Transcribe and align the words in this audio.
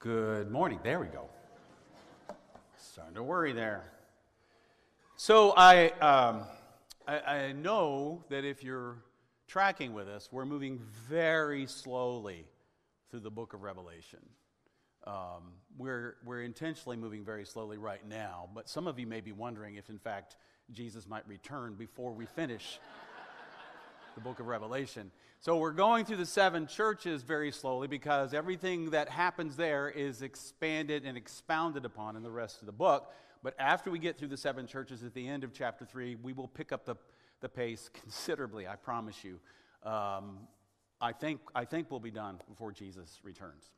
Good 0.00 0.50
morning. 0.50 0.80
There 0.82 0.98
we 0.98 1.08
go. 1.08 1.28
Starting 2.78 3.16
to 3.16 3.22
worry 3.22 3.52
there. 3.52 3.84
So 5.16 5.52
I, 5.54 5.90
um, 6.00 6.44
I, 7.06 7.18
I 7.18 7.52
know 7.52 8.24
that 8.30 8.46
if 8.46 8.64
you're 8.64 8.96
tracking 9.46 9.92
with 9.92 10.08
us, 10.08 10.30
we're 10.32 10.46
moving 10.46 10.80
very 11.06 11.66
slowly 11.66 12.46
through 13.10 13.20
the 13.20 13.30
book 13.30 13.52
of 13.52 13.60
Revelation. 13.60 14.20
Um, 15.06 15.52
we're, 15.76 16.16
we're 16.24 16.44
intentionally 16.44 16.96
moving 16.96 17.22
very 17.22 17.44
slowly 17.44 17.76
right 17.76 18.08
now, 18.08 18.48
but 18.54 18.70
some 18.70 18.86
of 18.86 18.98
you 18.98 19.06
may 19.06 19.20
be 19.20 19.32
wondering 19.32 19.74
if, 19.74 19.90
in 19.90 19.98
fact, 19.98 20.36
Jesus 20.72 21.06
might 21.06 21.28
return 21.28 21.74
before 21.74 22.12
we 22.12 22.24
finish 22.24 22.80
the 24.20 24.28
book 24.28 24.40
of 24.40 24.46
Revelation. 24.46 25.10
So 25.38 25.56
we're 25.56 25.72
going 25.72 26.04
through 26.04 26.18
the 26.18 26.26
seven 26.26 26.66
churches 26.66 27.22
very 27.22 27.50
slowly 27.50 27.88
because 27.88 28.34
everything 28.34 28.90
that 28.90 29.08
happens 29.08 29.56
there 29.56 29.88
is 29.88 30.20
expanded 30.20 31.06
and 31.06 31.16
expounded 31.16 31.86
upon 31.86 32.16
in 32.16 32.22
the 32.22 32.30
rest 32.30 32.60
of 32.60 32.66
the 32.66 32.72
book. 32.72 33.14
But 33.42 33.54
after 33.58 33.90
we 33.90 33.98
get 33.98 34.18
through 34.18 34.28
the 34.28 34.36
seven 34.36 34.66
churches 34.66 35.02
at 35.02 35.14
the 35.14 35.26
end 35.26 35.42
of 35.42 35.54
chapter 35.54 35.86
three, 35.86 36.16
we 36.16 36.34
will 36.34 36.48
pick 36.48 36.70
up 36.70 36.84
the, 36.84 36.96
the 37.40 37.48
pace 37.48 37.88
considerably, 38.02 38.68
I 38.68 38.76
promise 38.76 39.24
you. 39.24 39.40
Um, 39.88 40.40
I, 41.00 41.12
think, 41.12 41.40
I 41.54 41.64
think 41.64 41.90
we'll 41.90 42.00
be 42.00 42.10
done 42.10 42.38
before 42.46 42.72
Jesus 42.72 43.20
returns. 43.22 43.70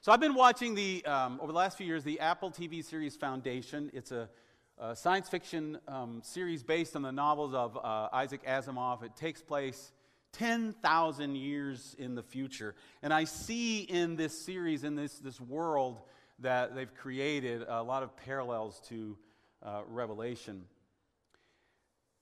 So 0.00 0.10
I've 0.10 0.20
been 0.20 0.34
watching 0.34 0.74
the, 0.74 1.04
um, 1.04 1.38
over 1.42 1.52
the 1.52 1.58
last 1.58 1.76
few 1.76 1.86
years, 1.86 2.02
the 2.02 2.18
Apple 2.18 2.50
TV 2.50 2.82
series 2.82 3.14
Foundation. 3.14 3.90
It's 3.92 4.10
a 4.10 4.30
a 4.78 4.96
science 4.96 5.28
fiction 5.28 5.78
um, 5.86 6.20
series 6.24 6.62
based 6.62 6.96
on 6.96 7.02
the 7.02 7.12
novels 7.12 7.54
of 7.54 7.76
uh, 7.76 8.08
Isaac 8.12 8.44
Asimov. 8.46 9.02
It 9.02 9.16
takes 9.16 9.42
place 9.42 9.92
10,000 10.32 11.36
years 11.36 11.94
in 11.98 12.14
the 12.14 12.22
future. 12.22 12.74
And 13.02 13.12
I 13.12 13.24
see 13.24 13.80
in 13.82 14.16
this 14.16 14.44
series, 14.44 14.84
in 14.84 14.94
this, 14.94 15.18
this 15.18 15.40
world 15.40 16.00
that 16.38 16.74
they've 16.74 16.94
created, 16.94 17.64
a 17.68 17.82
lot 17.82 18.02
of 18.02 18.16
parallels 18.16 18.80
to 18.88 19.16
uh, 19.62 19.82
Revelation. 19.86 20.64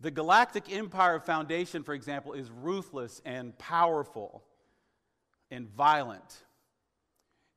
The 0.01 0.11
Galactic 0.11 0.73
Empire 0.73 1.21
Foundation, 1.21 1.83
for 1.83 1.95
example, 1.95 2.33
is 2.33 2.51
ruthless 2.51 3.21
and 3.25 3.57
powerful 3.59 4.43
and 5.51 5.69
violent. 5.69 6.45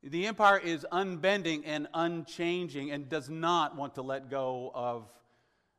The 0.06 0.26
empire 0.26 0.58
is 0.58 0.84
unbending 0.92 1.64
and 1.64 1.88
unchanging 1.94 2.90
and 2.90 3.08
does 3.08 3.30
not 3.30 3.74
want 3.74 3.94
to 3.94 4.02
let 4.02 4.28
go 4.28 4.70
of 4.74 5.08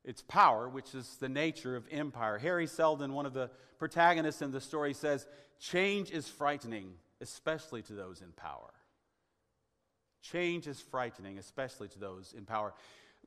its 0.04 0.24
power, 0.24 0.68
which 0.68 0.96
is 0.96 1.18
the 1.18 1.30
nature 1.30 1.76
of 1.76 1.86
empire. 1.92 2.40
Hari 2.40 2.66
Seldon, 2.66 3.14
one 3.14 3.28
of 3.28 3.34
the 3.34 3.52
protagonists 3.78 4.42
in 4.42 4.50
the 4.50 4.62
story, 4.62 4.96
says, 4.96 5.28
Change 5.60 6.10
is 6.10 6.28
frightening, 6.28 6.94
especially 7.22 7.84
to 7.84 7.94
those 7.94 8.22
in 8.22 8.32
power. 8.32 8.74
Change 10.24 10.66
is 10.66 10.82
frightening, 10.82 11.38
especially 11.38 11.88
to 11.90 12.00
those 12.00 12.34
in 12.36 12.46
power. 12.46 12.74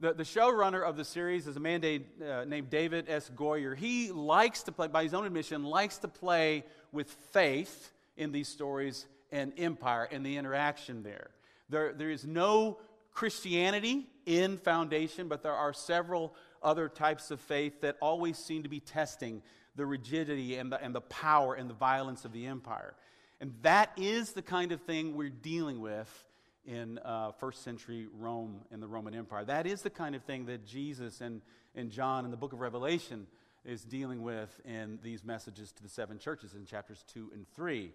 The, 0.00 0.14
the 0.14 0.24
showrunner 0.24 0.82
of 0.82 0.96
the 0.96 1.04
series 1.04 1.46
is 1.46 1.56
a 1.56 1.60
man 1.60 1.80
named, 1.80 2.06
uh, 2.28 2.44
named 2.44 2.70
David 2.70 3.06
S. 3.08 3.30
Goyer. 3.36 3.76
He 3.76 4.10
likes 4.10 4.64
to 4.64 4.72
play, 4.72 4.88
by 4.88 5.04
his 5.04 5.14
own 5.14 5.26
admission, 5.26 5.62
likes 5.62 5.98
to 5.98 6.08
play 6.08 6.64
with 6.90 7.08
faith 7.30 7.92
in 8.16 8.32
these 8.32 8.48
stories 8.48 9.06
and 9.30 9.52
empire 9.58 10.08
and 10.10 10.24
the 10.24 10.36
interaction 10.36 11.02
there. 11.02 11.30
There, 11.68 11.92
there 11.92 12.10
is 12.10 12.26
no 12.26 12.78
Christianity 13.12 14.06
in 14.26 14.58
foundation, 14.58 15.28
but 15.28 15.42
there 15.42 15.54
are 15.54 15.72
several 15.72 16.34
other 16.62 16.88
types 16.88 17.30
of 17.30 17.40
faith 17.40 17.80
that 17.80 17.96
always 18.00 18.38
seem 18.38 18.62
to 18.62 18.68
be 18.68 18.80
testing 18.80 19.42
the 19.76 19.86
rigidity 19.86 20.56
and 20.56 20.72
the, 20.72 20.82
and 20.82 20.94
the 20.94 21.00
power 21.00 21.54
and 21.54 21.68
the 21.68 21.74
violence 21.74 22.24
of 22.24 22.32
the 22.32 22.46
empire. 22.46 22.94
And 23.40 23.54
that 23.62 23.92
is 23.96 24.32
the 24.32 24.42
kind 24.42 24.72
of 24.72 24.80
thing 24.82 25.14
we're 25.14 25.30
dealing 25.30 25.80
with 25.80 26.24
in 26.66 26.98
uh, 26.98 27.32
first 27.32 27.62
century 27.62 28.08
Rome 28.18 28.60
and 28.70 28.82
the 28.82 28.86
Roman 28.86 29.14
Empire. 29.14 29.44
That 29.44 29.66
is 29.66 29.80
the 29.80 29.90
kind 29.90 30.14
of 30.14 30.22
thing 30.24 30.46
that 30.46 30.66
Jesus 30.66 31.20
and, 31.20 31.40
and 31.74 31.90
John 31.90 32.24
in 32.24 32.30
the 32.30 32.36
book 32.36 32.52
of 32.52 32.60
Revelation 32.60 33.26
is 33.64 33.82
dealing 33.82 34.22
with 34.22 34.60
in 34.64 34.98
these 35.02 35.24
messages 35.24 35.72
to 35.72 35.82
the 35.82 35.88
seven 35.88 36.18
churches 36.18 36.54
in 36.54 36.64
chapters 36.66 37.04
2 37.12 37.30
and 37.34 37.46
3 37.54 37.92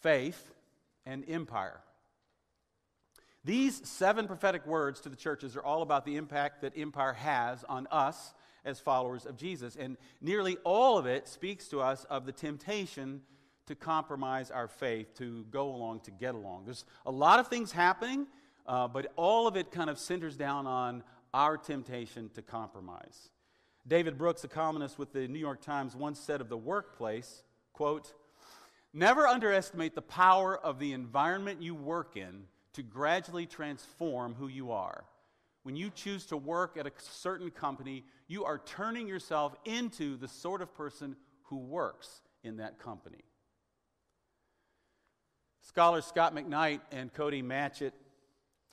faith, 0.00 0.52
and 1.06 1.24
empire. 1.28 1.80
These 3.44 3.88
seven 3.88 4.26
prophetic 4.26 4.66
words 4.66 5.00
to 5.00 5.08
the 5.08 5.16
churches 5.16 5.56
are 5.56 5.62
all 5.62 5.82
about 5.82 6.04
the 6.04 6.16
impact 6.16 6.60
that 6.60 6.76
empire 6.76 7.14
has 7.14 7.64
on 7.64 7.86
us 7.90 8.34
as 8.64 8.78
followers 8.78 9.24
of 9.24 9.36
Jesus. 9.36 9.76
And 9.76 9.96
nearly 10.20 10.58
all 10.64 10.98
of 10.98 11.06
it 11.06 11.26
speaks 11.26 11.68
to 11.68 11.80
us 11.80 12.04
of 12.10 12.26
the 12.26 12.32
temptation 12.32 13.22
to 13.66 13.74
compromise 13.74 14.50
our 14.50 14.68
faith, 14.68 15.14
to 15.16 15.44
go 15.50 15.74
along, 15.74 16.00
to 16.00 16.10
get 16.10 16.34
along. 16.34 16.64
There's 16.64 16.84
a 17.06 17.10
lot 17.10 17.38
of 17.38 17.48
things 17.48 17.72
happening, 17.72 18.26
uh, 18.66 18.88
but 18.88 19.12
all 19.16 19.46
of 19.46 19.56
it 19.56 19.70
kind 19.70 19.88
of 19.88 19.98
centers 19.98 20.36
down 20.36 20.66
on 20.66 21.02
our 21.32 21.56
temptation 21.56 22.28
to 22.34 22.42
compromise. 22.42 23.30
David 23.86 24.18
Brooks, 24.18 24.44
a 24.44 24.48
columnist 24.48 24.98
with 24.98 25.12
the 25.12 25.28
New 25.28 25.38
York 25.38 25.62
Times, 25.62 25.96
once 25.96 26.20
said 26.20 26.40
of 26.40 26.48
the 26.48 26.56
workplace, 26.56 27.42
quote, 27.72 28.12
Never 28.92 29.26
underestimate 29.26 29.94
the 29.94 30.02
power 30.02 30.58
of 30.58 30.78
the 30.78 30.92
environment 30.92 31.62
you 31.62 31.74
work 31.74 32.16
in 32.16 32.44
to 32.72 32.82
gradually 32.82 33.46
transform 33.46 34.34
who 34.34 34.48
you 34.48 34.72
are. 34.72 35.04
When 35.62 35.76
you 35.76 35.90
choose 35.90 36.26
to 36.26 36.36
work 36.36 36.76
at 36.76 36.86
a 36.86 36.92
certain 36.98 37.50
company, 37.50 38.04
you 38.26 38.44
are 38.44 38.58
turning 38.58 39.06
yourself 39.06 39.54
into 39.64 40.16
the 40.16 40.26
sort 40.26 40.62
of 40.62 40.74
person 40.74 41.16
who 41.44 41.58
works 41.58 42.22
in 42.42 42.56
that 42.56 42.78
company. 42.78 43.24
Scholars 45.60 46.06
Scot 46.06 46.34
McKnight 46.34 46.80
and 46.90 47.12
Cody 47.12 47.42
Matchett 47.42 47.92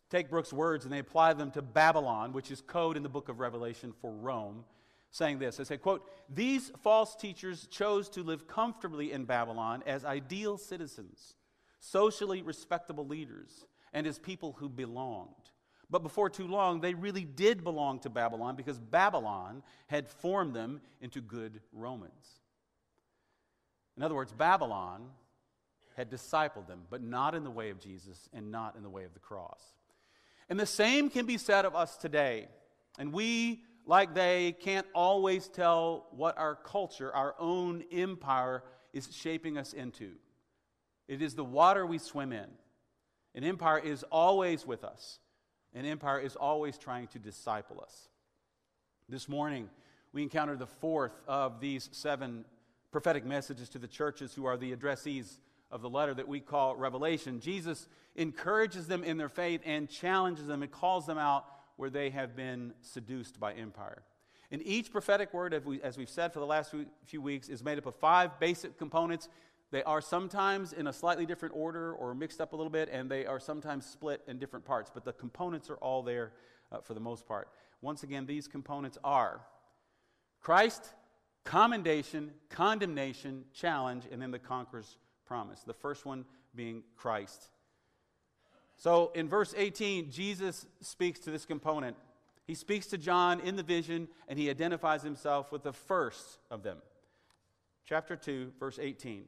take 0.09 0.29
Brooks' 0.29 0.53
words 0.53 0.85
and 0.85 0.93
they 0.93 0.99
apply 0.99 1.33
them 1.33 1.51
to 1.51 1.61
Babylon, 1.61 2.33
which 2.33 2.49
is 2.49 2.61
code 2.61 2.97
in 2.97 3.03
the 3.03 3.09
book 3.09 3.29
of 3.29 3.39
Revelation 3.39 3.93
for 4.01 4.11
Rome 4.11 4.63
saying 5.11 5.39
this. 5.39 5.59
I 5.59 5.63
say, 5.63 5.77
quote, 5.77 6.09
these 6.29 6.71
false 6.83 7.15
teachers 7.15 7.67
chose 7.67 8.09
to 8.09 8.23
live 8.23 8.47
comfortably 8.47 9.11
in 9.11 9.25
Babylon 9.25 9.83
as 9.85 10.05
ideal 10.05 10.57
citizens, 10.57 11.35
socially 11.79 12.41
respectable 12.41 13.07
leaders, 13.07 13.65
and 13.93 14.05
as 14.05 14.19
people 14.19 14.55
who 14.59 14.69
belonged. 14.69 15.33
But 15.89 16.03
before 16.03 16.29
too 16.29 16.47
long, 16.47 16.81
they 16.81 16.93
really 16.93 17.23
did 17.23 17.63
belong 17.63 17.99
to 17.99 18.09
Babylon 18.09 18.55
because 18.55 18.77
Babylon 18.77 19.63
had 19.87 20.09
formed 20.09 20.53
them 20.53 20.81
into 20.99 21.21
good 21.21 21.61
Romans. 21.71 22.41
In 23.95 24.03
other 24.03 24.15
words, 24.15 24.33
Babylon 24.33 25.07
had 25.95 26.11
discipled 26.11 26.67
them, 26.67 26.81
but 26.89 27.01
not 27.01 27.33
in 27.33 27.43
the 27.43 27.49
way 27.49 27.69
of 27.69 27.79
Jesus 27.79 28.29
and 28.33 28.51
not 28.51 28.75
in 28.75 28.83
the 28.83 28.89
way 28.89 29.05
of 29.05 29.13
the 29.13 29.19
cross. 29.19 29.61
And 30.49 30.59
the 30.59 30.65
same 30.65 31.09
can 31.09 31.25
be 31.25 31.37
said 31.37 31.65
of 31.65 31.75
us 31.75 31.97
today. 31.97 32.47
And 32.99 33.11
we 33.11 33.63
like 33.87 34.13
they 34.13 34.51
can't 34.51 34.85
always 34.93 35.47
tell 35.47 36.07
what 36.11 36.37
our 36.37 36.55
culture, 36.55 37.11
our 37.15 37.33
own 37.39 37.83
empire, 37.91 38.63
is 38.93 39.09
shaping 39.11 39.57
us 39.57 39.73
into. 39.73 40.11
It 41.07 41.21
is 41.21 41.35
the 41.35 41.43
water 41.43 41.85
we 41.85 41.97
swim 41.97 42.33
in. 42.33 42.47
An 43.33 43.43
empire 43.43 43.79
is 43.79 44.03
always 44.11 44.67
with 44.67 44.83
us, 44.83 45.19
an 45.73 45.85
empire 45.85 46.19
is 46.19 46.35
always 46.35 46.77
trying 46.77 47.07
to 47.07 47.19
disciple 47.19 47.81
us. 47.81 48.09
This 49.07 49.29
morning, 49.29 49.69
we 50.11 50.21
encounter 50.21 50.57
the 50.57 50.67
fourth 50.67 51.13
of 51.27 51.61
these 51.61 51.87
seven 51.93 52.43
prophetic 52.91 53.25
messages 53.25 53.69
to 53.69 53.79
the 53.79 53.87
churches 53.87 54.33
who 54.33 54.45
are 54.45 54.57
the 54.57 54.75
addressees 54.75 55.37
of 55.71 55.81
the 55.81 55.89
letter 55.89 56.13
that 56.13 56.27
we 56.27 56.39
call 56.39 56.75
Revelation. 56.75 57.39
Jesus 57.39 57.87
encourages 58.15 58.87
them 58.87 59.03
in 59.03 59.17
their 59.17 59.29
faith 59.29 59.61
and 59.65 59.89
challenges 59.89 60.47
them 60.47 60.63
and 60.63 60.71
calls 60.71 61.05
them 61.05 61.17
out 61.17 61.45
where 61.77 61.89
they 61.89 62.09
have 62.09 62.35
been 62.35 62.73
seduced 62.81 63.39
by 63.39 63.53
empire. 63.53 64.03
And 64.51 64.61
each 64.65 64.91
prophetic 64.91 65.33
word, 65.33 65.53
as 65.83 65.97
we've 65.97 66.09
said 66.09 66.33
for 66.33 66.39
the 66.39 66.45
last 66.45 66.73
few 67.05 67.21
weeks, 67.21 67.49
is 67.49 67.63
made 67.63 67.77
up 67.77 67.85
of 67.85 67.95
five 67.95 68.39
basic 68.39 68.77
components. 68.77 69.29
They 69.71 69.83
are 69.83 70.01
sometimes 70.01 70.73
in 70.73 70.87
a 70.87 70.93
slightly 70.93 71.25
different 71.25 71.53
order 71.55 71.93
or 71.93 72.13
mixed 72.13 72.39
up 72.39 72.53
a 72.53 72.55
little 72.55 72.69
bit, 72.69 72.89
and 72.91 73.11
they 73.11 73.25
are 73.25 73.39
sometimes 73.39 73.85
split 73.85 74.21
in 74.27 74.39
different 74.39 74.65
parts, 74.65 74.89
but 74.93 75.03
the 75.03 75.13
components 75.13 75.69
are 75.69 75.75
all 75.75 76.01
there 76.01 76.31
uh, 76.71 76.79
for 76.79 76.93
the 76.93 76.99
most 76.99 77.27
part. 77.27 77.49
Once 77.81 78.03
again, 78.03 78.25
these 78.25 78.47
components 78.47 78.97
are 79.03 79.41
Christ, 80.39 80.93
commendation, 81.43 82.31
condemnation, 82.49 83.43
challenge, 83.53 84.03
and 84.11 84.21
then 84.21 84.31
the 84.31 84.39
conqueror's 84.39 84.97
promise. 85.25 85.61
The 85.61 85.73
first 85.73 86.05
one 86.05 86.25
being 86.55 86.83
Christ. 86.95 87.49
So 88.77 89.11
in 89.15 89.27
verse 89.27 89.53
18, 89.57 90.11
Jesus 90.11 90.67
speaks 90.81 91.19
to 91.21 91.31
this 91.31 91.45
component. 91.45 91.97
He 92.45 92.53
speaks 92.53 92.87
to 92.87 92.97
John 92.97 93.39
in 93.41 93.55
the 93.55 93.63
vision, 93.63 94.07
and 94.27 94.37
he 94.39 94.49
identifies 94.49 95.01
himself 95.01 95.51
with 95.51 95.63
the 95.63 95.73
first 95.73 96.37
of 96.49 96.63
them. 96.63 96.77
Chapter 97.85 98.15
2, 98.15 98.53
verse 98.59 98.79
18. 98.79 99.25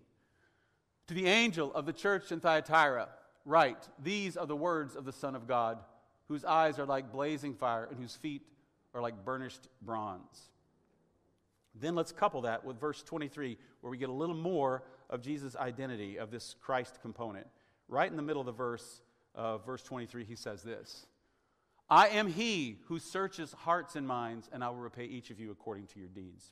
To 1.08 1.14
the 1.14 1.26
angel 1.26 1.74
of 1.74 1.86
the 1.86 1.94
church 1.94 2.32
in 2.32 2.40
Thyatira, 2.40 3.10
write, 3.44 3.90
These 4.02 4.38
are 4.38 4.46
the 4.46 4.56
words 4.56 4.96
of 4.96 5.06
the 5.06 5.12
Son 5.12 5.36
of 5.36 5.48
God, 5.48 5.80
whose 6.28 6.46
eyes 6.46 6.78
are 6.78 6.86
like 6.86 7.12
blazing 7.12 7.56
fire 7.56 7.88
and 7.90 8.00
whose 8.00 8.16
feet 8.16 8.44
are 8.94 9.02
like 9.02 9.26
burnished 9.26 9.68
bronze. 9.82 10.52
Then 11.74 11.96
let's 11.96 12.12
couple 12.12 12.42
that 12.42 12.64
with 12.64 12.80
verse 12.80 13.02
23, 13.02 13.58
where 13.82 13.90
we 13.90 13.98
get 13.98 14.10
a 14.10 14.14
little 14.14 14.36
more 14.36 14.84
of 15.10 15.22
Jesus' 15.22 15.56
identity 15.56 16.18
of 16.18 16.30
this 16.30 16.56
Christ 16.62 17.00
component. 17.02 17.48
Right 17.88 18.10
in 18.10 18.18
the 18.18 18.24
middle 18.24 18.42
of 18.42 18.46
the 18.46 18.52
verse, 18.52 19.02
of 19.40 19.66
verse 19.66 19.82
23, 19.82 20.26
he 20.26 20.36
says 20.36 20.62
this 20.62 21.08
I 21.90 22.10
am 22.10 22.28
he 22.28 22.78
who 22.88 23.00
searches 23.00 23.54
hearts 23.54 23.96
and 23.96 24.06
minds, 24.06 24.50
and 24.52 24.64
I 24.64 24.70
will 24.70 24.78
repay 24.78 25.06
each 25.06 25.32
of 25.32 25.40
you 25.40 25.50
according 25.50 25.88
to 25.88 26.00
your 26.00 26.10
deeds. 26.10 26.52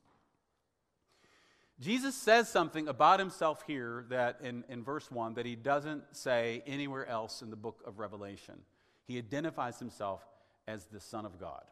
Jesus 1.79 2.15
says 2.15 2.49
something 2.49 2.87
about 2.87 3.19
himself 3.19 3.63
here 3.67 4.05
that 4.09 4.39
in, 4.41 4.63
in 4.67 4.83
verse 4.83 5.11
1 5.11 5.35
that 5.35 5.45
he 5.45 5.55
doesn't 5.55 6.03
say 6.11 6.63
anywhere 6.65 7.05
else 7.05 7.43
in 7.43 7.51
the 7.51 7.55
book 7.55 7.83
of 7.85 7.99
Revelation. 7.99 8.55
He 9.05 9.19
identifies 9.19 9.77
himself 9.77 10.25
as 10.67 10.85
the 10.85 10.99
Son 10.99 11.25
of 11.25 11.39
God. 11.39 11.63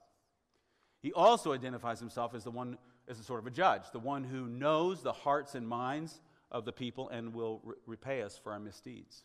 He 1.01 1.11
also 1.11 1.53
identifies 1.53 1.99
himself 1.99 2.35
as 2.35 2.43
the 2.43 2.51
one, 2.51 2.77
as 3.07 3.19
a 3.19 3.23
sort 3.23 3.39
of 3.39 3.47
a 3.47 3.51
judge, 3.51 3.81
the 3.93 3.99
one 3.99 4.23
who 4.23 4.45
knows 4.45 5.01
the 5.01 5.13
hearts 5.13 5.55
and 5.55 5.67
minds 5.67 6.19
of 6.51 6.65
the 6.65 6.71
people 6.71 7.09
and 7.09 7.33
will 7.33 7.61
re- 7.63 7.75
repay 7.87 8.21
us 8.21 8.37
for 8.37 8.51
our 8.51 8.59
misdeeds. 8.59 9.23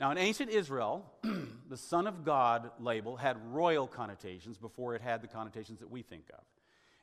Now, 0.00 0.10
in 0.10 0.16
ancient 0.16 0.48
Israel, 0.48 1.04
the 1.68 1.76
Son 1.76 2.06
of 2.06 2.24
God 2.24 2.70
label 2.80 3.16
had 3.16 3.36
royal 3.52 3.86
connotations 3.86 4.56
before 4.56 4.94
it 4.94 5.02
had 5.02 5.20
the 5.20 5.28
connotations 5.28 5.80
that 5.80 5.90
we 5.90 6.00
think 6.00 6.24
of. 6.32 6.42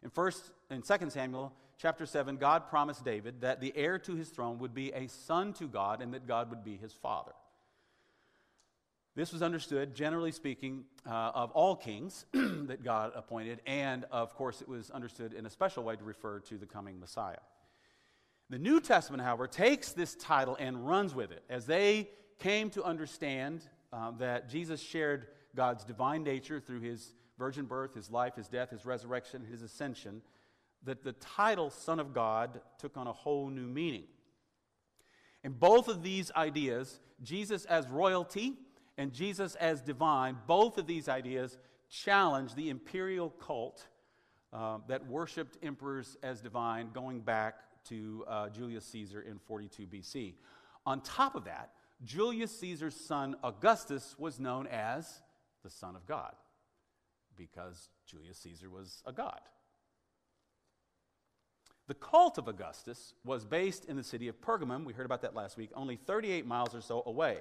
In 0.01 0.09
first 0.09 0.49
in 0.71 0.81
2 0.81 1.11
Samuel 1.11 1.53
chapter 1.77 2.07
7, 2.07 2.37
God 2.37 2.67
promised 2.69 3.05
David 3.05 3.41
that 3.41 3.61
the 3.61 3.71
heir 3.75 3.99
to 3.99 4.15
his 4.15 4.29
throne 4.29 4.57
would 4.57 4.73
be 4.73 4.91
a 4.93 5.07
son 5.07 5.53
to 5.53 5.67
God 5.67 6.01
and 6.01 6.11
that 6.15 6.27
God 6.27 6.49
would 6.49 6.63
be 6.63 6.75
his 6.75 6.91
father. 6.91 7.33
This 9.15 9.31
was 9.31 9.43
understood, 9.43 9.93
generally 9.93 10.31
speaking, 10.31 10.85
uh, 11.05 11.31
of 11.35 11.51
all 11.51 11.75
kings 11.75 12.25
that 12.33 12.83
God 12.83 13.11
appointed, 13.15 13.61
and 13.67 14.05
of 14.11 14.33
course, 14.35 14.61
it 14.61 14.67
was 14.67 14.89
understood 14.89 15.33
in 15.33 15.45
a 15.45 15.49
special 15.51 15.83
way 15.83 15.95
to 15.95 16.03
refer 16.03 16.39
to 16.41 16.57
the 16.57 16.65
coming 16.65 16.99
Messiah. 16.99 17.37
The 18.49 18.59
New 18.59 18.79
Testament, 18.79 19.21
however, 19.21 19.45
takes 19.45 19.91
this 19.91 20.15
title 20.15 20.55
and 20.59 20.87
runs 20.87 21.13
with 21.13 21.31
it 21.31 21.43
as 21.49 21.65
they 21.67 22.09
came 22.39 22.69
to 22.71 22.83
understand 22.83 23.61
uh, 23.91 24.11
that 24.19 24.49
Jesus 24.49 24.81
shared 24.81 25.27
God's 25.55 25.83
divine 25.83 26.23
nature 26.23 26.59
through 26.59 26.81
his 26.81 27.13
virgin 27.37 27.65
birth, 27.65 27.93
his 27.93 28.09
life, 28.09 28.35
his 28.35 28.47
death, 28.47 28.69
his 28.71 28.85
resurrection, 28.85 29.45
his 29.49 29.61
ascension, 29.61 30.21
that 30.83 31.03
the 31.03 31.13
title 31.13 31.69
Son 31.69 31.99
of 31.99 32.13
God 32.13 32.61
took 32.77 32.97
on 32.97 33.07
a 33.07 33.13
whole 33.13 33.49
new 33.49 33.67
meaning. 33.67 34.03
And 35.43 35.59
both 35.59 35.87
of 35.87 36.03
these 36.03 36.31
ideas, 36.35 36.99
Jesus 37.23 37.65
as 37.65 37.87
royalty 37.87 38.53
and 38.97 39.13
Jesus 39.13 39.55
as 39.55 39.81
divine, 39.81 40.37
both 40.47 40.77
of 40.77 40.87
these 40.87 41.07
ideas 41.07 41.57
challenge 41.89 42.55
the 42.55 42.69
imperial 42.69 43.29
cult 43.29 43.87
uh, 44.51 44.79
that 44.87 45.05
worshiped 45.07 45.57
emperors 45.63 46.17
as 46.23 46.41
divine 46.41 46.89
going 46.93 47.21
back 47.21 47.55
to 47.85 48.25
uh, 48.27 48.49
Julius 48.49 48.85
Caesar 48.85 49.21
in 49.21 49.39
42 49.39 49.87
BC. 49.87 50.33
On 50.85 51.01
top 51.01 51.35
of 51.35 51.45
that, 51.45 51.71
Julius 52.03 52.57
Caesar's 52.59 52.95
son 52.95 53.35
Augustus 53.43 54.15
was 54.17 54.39
known 54.39 54.67
as 54.67 55.21
the 55.63 55.69
Son 55.69 55.95
of 55.95 56.05
God 56.05 56.33
because 57.35 57.89
Julius 58.05 58.37
Caesar 58.39 58.69
was 58.69 59.01
a 59.05 59.11
god. 59.11 59.39
The 61.87 61.93
cult 61.93 62.37
of 62.37 62.47
Augustus 62.47 63.13
was 63.23 63.45
based 63.45 63.85
in 63.85 63.95
the 63.95 64.03
city 64.03 64.27
of 64.27 64.41
Pergamum. 64.41 64.83
We 64.83 64.93
heard 64.93 65.05
about 65.05 65.21
that 65.21 65.35
last 65.35 65.57
week, 65.57 65.69
only 65.73 65.95
38 65.95 66.45
miles 66.45 66.75
or 66.75 66.81
so 66.81 67.01
away. 67.05 67.37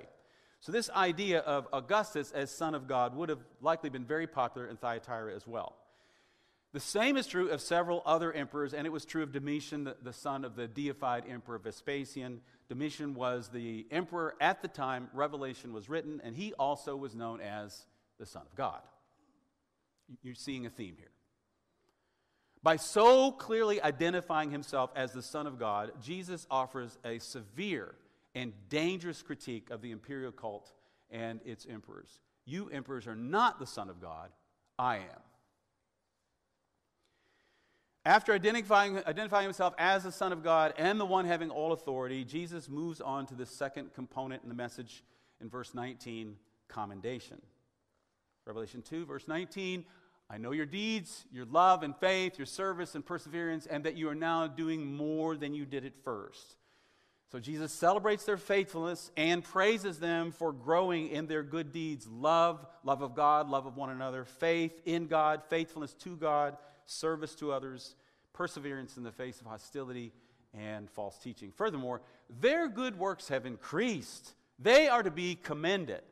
So, 0.60 0.72
this 0.72 0.88
idea 0.90 1.40
of 1.40 1.68
Augustus 1.72 2.30
as 2.32 2.50
son 2.50 2.74
of 2.74 2.86
God 2.86 3.14
would 3.14 3.28
have 3.28 3.40
likely 3.60 3.90
been 3.90 4.04
very 4.04 4.26
popular 4.26 4.68
in 4.68 4.76
Thyatira 4.76 5.34
as 5.34 5.46
well. 5.46 5.76
The 6.76 6.80
same 6.80 7.16
is 7.16 7.26
true 7.26 7.48
of 7.48 7.62
several 7.62 8.02
other 8.04 8.30
emperors, 8.30 8.74
and 8.74 8.86
it 8.86 8.90
was 8.90 9.06
true 9.06 9.22
of 9.22 9.32
Domitian, 9.32 9.90
the, 10.02 10.12
son 10.12 10.44
of 10.44 10.56
the 10.56 10.68
deified 10.68 11.24
emperor 11.26 11.56
Vespasian. 11.58 12.42
Domitian 12.68 13.14
was 13.14 13.48
the 13.48 13.86
emperor 13.90 14.34
at 14.42 14.60
the 14.60 14.68
time 14.68 15.08
Revelation 15.14 15.72
was 15.72 15.88
written, 15.88 16.20
and 16.22 16.36
he 16.36 16.52
also 16.58 16.94
was 16.94 17.14
known 17.14 17.40
as 17.40 17.86
the 18.18 18.26
Son 18.26 18.42
of 18.42 18.54
God. 18.54 18.82
You're 20.22 20.34
seeing 20.34 20.66
a 20.66 20.68
theme 20.68 20.96
here. 20.98 21.12
By 22.62 22.76
so 22.76 23.32
clearly 23.32 23.80
identifying 23.80 24.50
himself 24.50 24.90
as 24.94 25.12
the 25.12 25.22
Son 25.22 25.46
of 25.46 25.58
God, 25.58 25.92
Jesus 26.02 26.46
offers 26.50 26.98
a 27.06 27.20
severe 27.20 27.94
and 28.34 28.52
dangerous 28.68 29.22
critique 29.22 29.70
of 29.70 29.80
the 29.80 29.92
imperial 29.92 30.30
cult 30.30 30.70
and 31.10 31.40
its 31.46 31.66
emperors. 31.66 32.20
You 32.44 32.68
emperors 32.68 33.06
are 33.06 33.16
not 33.16 33.58
the 33.58 33.66
Son 33.66 33.88
of 33.88 33.98
God, 33.98 34.28
I 34.78 34.96
am. 34.96 35.22
After 38.06 38.32
identifying, 38.32 38.98
identifying 38.98 39.42
himself 39.42 39.74
as 39.78 40.04
the 40.04 40.12
Son 40.12 40.32
of 40.32 40.44
God 40.44 40.74
and 40.78 41.00
the 41.00 41.04
one 41.04 41.24
having 41.24 41.50
all 41.50 41.72
authority, 41.72 42.24
Jesus 42.24 42.68
moves 42.68 43.00
on 43.00 43.26
to 43.26 43.34
the 43.34 43.44
second 43.44 43.94
component 43.94 44.44
in 44.44 44.48
the 44.48 44.54
message 44.54 45.02
in 45.40 45.50
verse 45.50 45.74
19 45.74 46.36
commendation. 46.68 47.42
Revelation 48.44 48.82
2, 48.82 49.06
verse 49.06 49.26
19 49.26 49.84
I 50.30 50.38
know 50.38 50.52
your 50.52 50.66
deeds, 50.66 51.24
your 51.32 51.46
love 51.46 51.82
and 51.82 51.96
faith, 51.96 52.38
your 52.38 52.46
service 52.46 52.94
and 52.94 53.04
perseverance, 53.04 53.66
and 53.66 53.82
that 53.82 53.96
you 53.96 54.08
are 54.08 54.14
now 54.14 54.46
doing 54.46 54.86
more 54.86 55.36
than 55.36 55.52
you 55.52 55.66
did 55.66 55.84
at 55.84 55.96
first. 56.04 56.56
So 57.32 57.40
Jesus 57.40 57.72
celebrates 57.72 58.24
their 58.24 58.36
faithfulness 58.36 59.10
and 59.16 59.42
praises 59.42 59.98
them 59.98 60.30
for 60.30 60.52
growing 60.52 61.08
in 61.08 61.26
their 61.26 61.42
good 61.42 61.72
deeds 61.72 62.06
love, 62.06 62.64
love 62.84 63.02
of 63.02 63.16
God, 63.16 63.48
love 63.48 63.66
of 63.66 63.76
one 63.76 63.90
another, 63.90 64.24
faith 64.24 64.80
in 64.84 65.08
God, 65.08 65.42
faithfulness 65.48 65.92
to 65.94 66.16
God, 66.16 66.56
service 66.86 67.34
to 67.36 67.52
others, 67.52 67.94
perseverance 68.32 68.96
in 68.96 69.02
the 69.02 69.12
face 69.12 69.40
of 69.40 69.46
hostility 69.46 70.12
and 70.54 70.90
false 70.90 71.18
teaching. 71.18 71.52
Furthermore, 71.52 72.00
their 72.40 72.68
good 72.68 72.98
works 72.98 73.28
have 73.28 73.46
increased. 73.46 74.34
They 74.58 74.88
are 74.88 75.02
to 75.02 75.10
be 75.10 75.34
commended. 75.34 76.02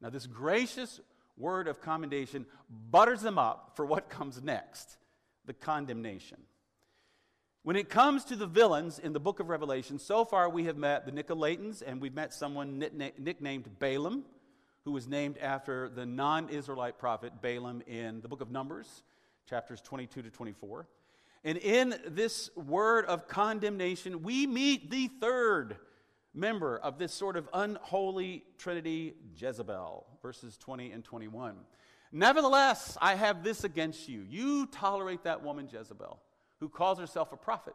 Now, 0.00 0.10
this 0.10 0.26
gracious 0.26 1.00
word 1.36 1.68
of 1.68 1.80
commendation 1.80 2.46
butters 2.90 3.22
them 3.22 3.38
up 3.38 3.72
for 3.74 3.84
what 3.84 4.08
comes 4.08 4.42
next 4.42 4.96
the 5.46 5.52
condemnation. 5.54 6.38
When 7.62 7.76
it 7.76 7.90
comes 7.90 8.24
to 8.26 8.36
the 8.36 8.46
villains 8.46 8.98
in 8.98 9.12
the 9.12 9.20
book 9.20 9.40
of 9.40 9.48
Revelation, 9.48 9.98
so 9.98 10.24
far 10.24 10.48
we 10.48 10.64
have 10.64 10.76
met 10.76 11.04
the 11.04 11.12
Nicolaitans 11.12 11.82
and 11.84 12.00
we've 12.00 12.14
met 12.14 12.32
someone 12.32 12.78
nicknamed 12.78 13.78
Balaam, 13.78 14.24
who 14.84 14.92
was 14.92 15.06
named 15.06 15.36
after 15.38 15.88
the 15.88 16.06
non 16.06 16.48
Israelite 16.48 16.98
prophet 16.98 17.42
Balaam 17.42 17.82
in 17.86 18.22
the 18.22 18.28
book 18.28 18.40
of 18.40 18.50
Numbers, 18.50 19.02
chapters 19.50 19.82
22 19.82 20.22
to 20.22 20.30
24. 20.30 20.86
And 21.44 21.58
in 21.58 21.94
this 22.06 22.50
word 22.56 23.04
of 23.06 23.28
condemnation, 23.28 24.22
we 24.22 24.46
meet 24.46 24.90
the 24.90 25.08
third 25.08 25.76
member 26.32 26.78
of 26.78 26.98
this 26.98 27.12
sort 27.12 27.36
of 27.36 27.48
unholy 27.52 28.44
trinity, 28.56 29.14
Jezebel, 29.36 30.06
verses 30.22 30.56
20 30.56 30.92
and 30.92 31.04
21. 31.04 31.56
Nevertheless, 32.12 32.96
I 33.00 33.16
have 33.16 33.42
this 33.42 33.64
against 33.64 34.08
you. 34.08 34.24
You 34.28 34.66
tolerate 34.66 35.24
that 35.24 35.42
woman, 35.42 35.68
Jezebel 35.70 36.20
who 36.60 36.68
calls 36.68 36.98
herself 36.98 37.32
a 37.32 37.36
prophet. 37.36 37.74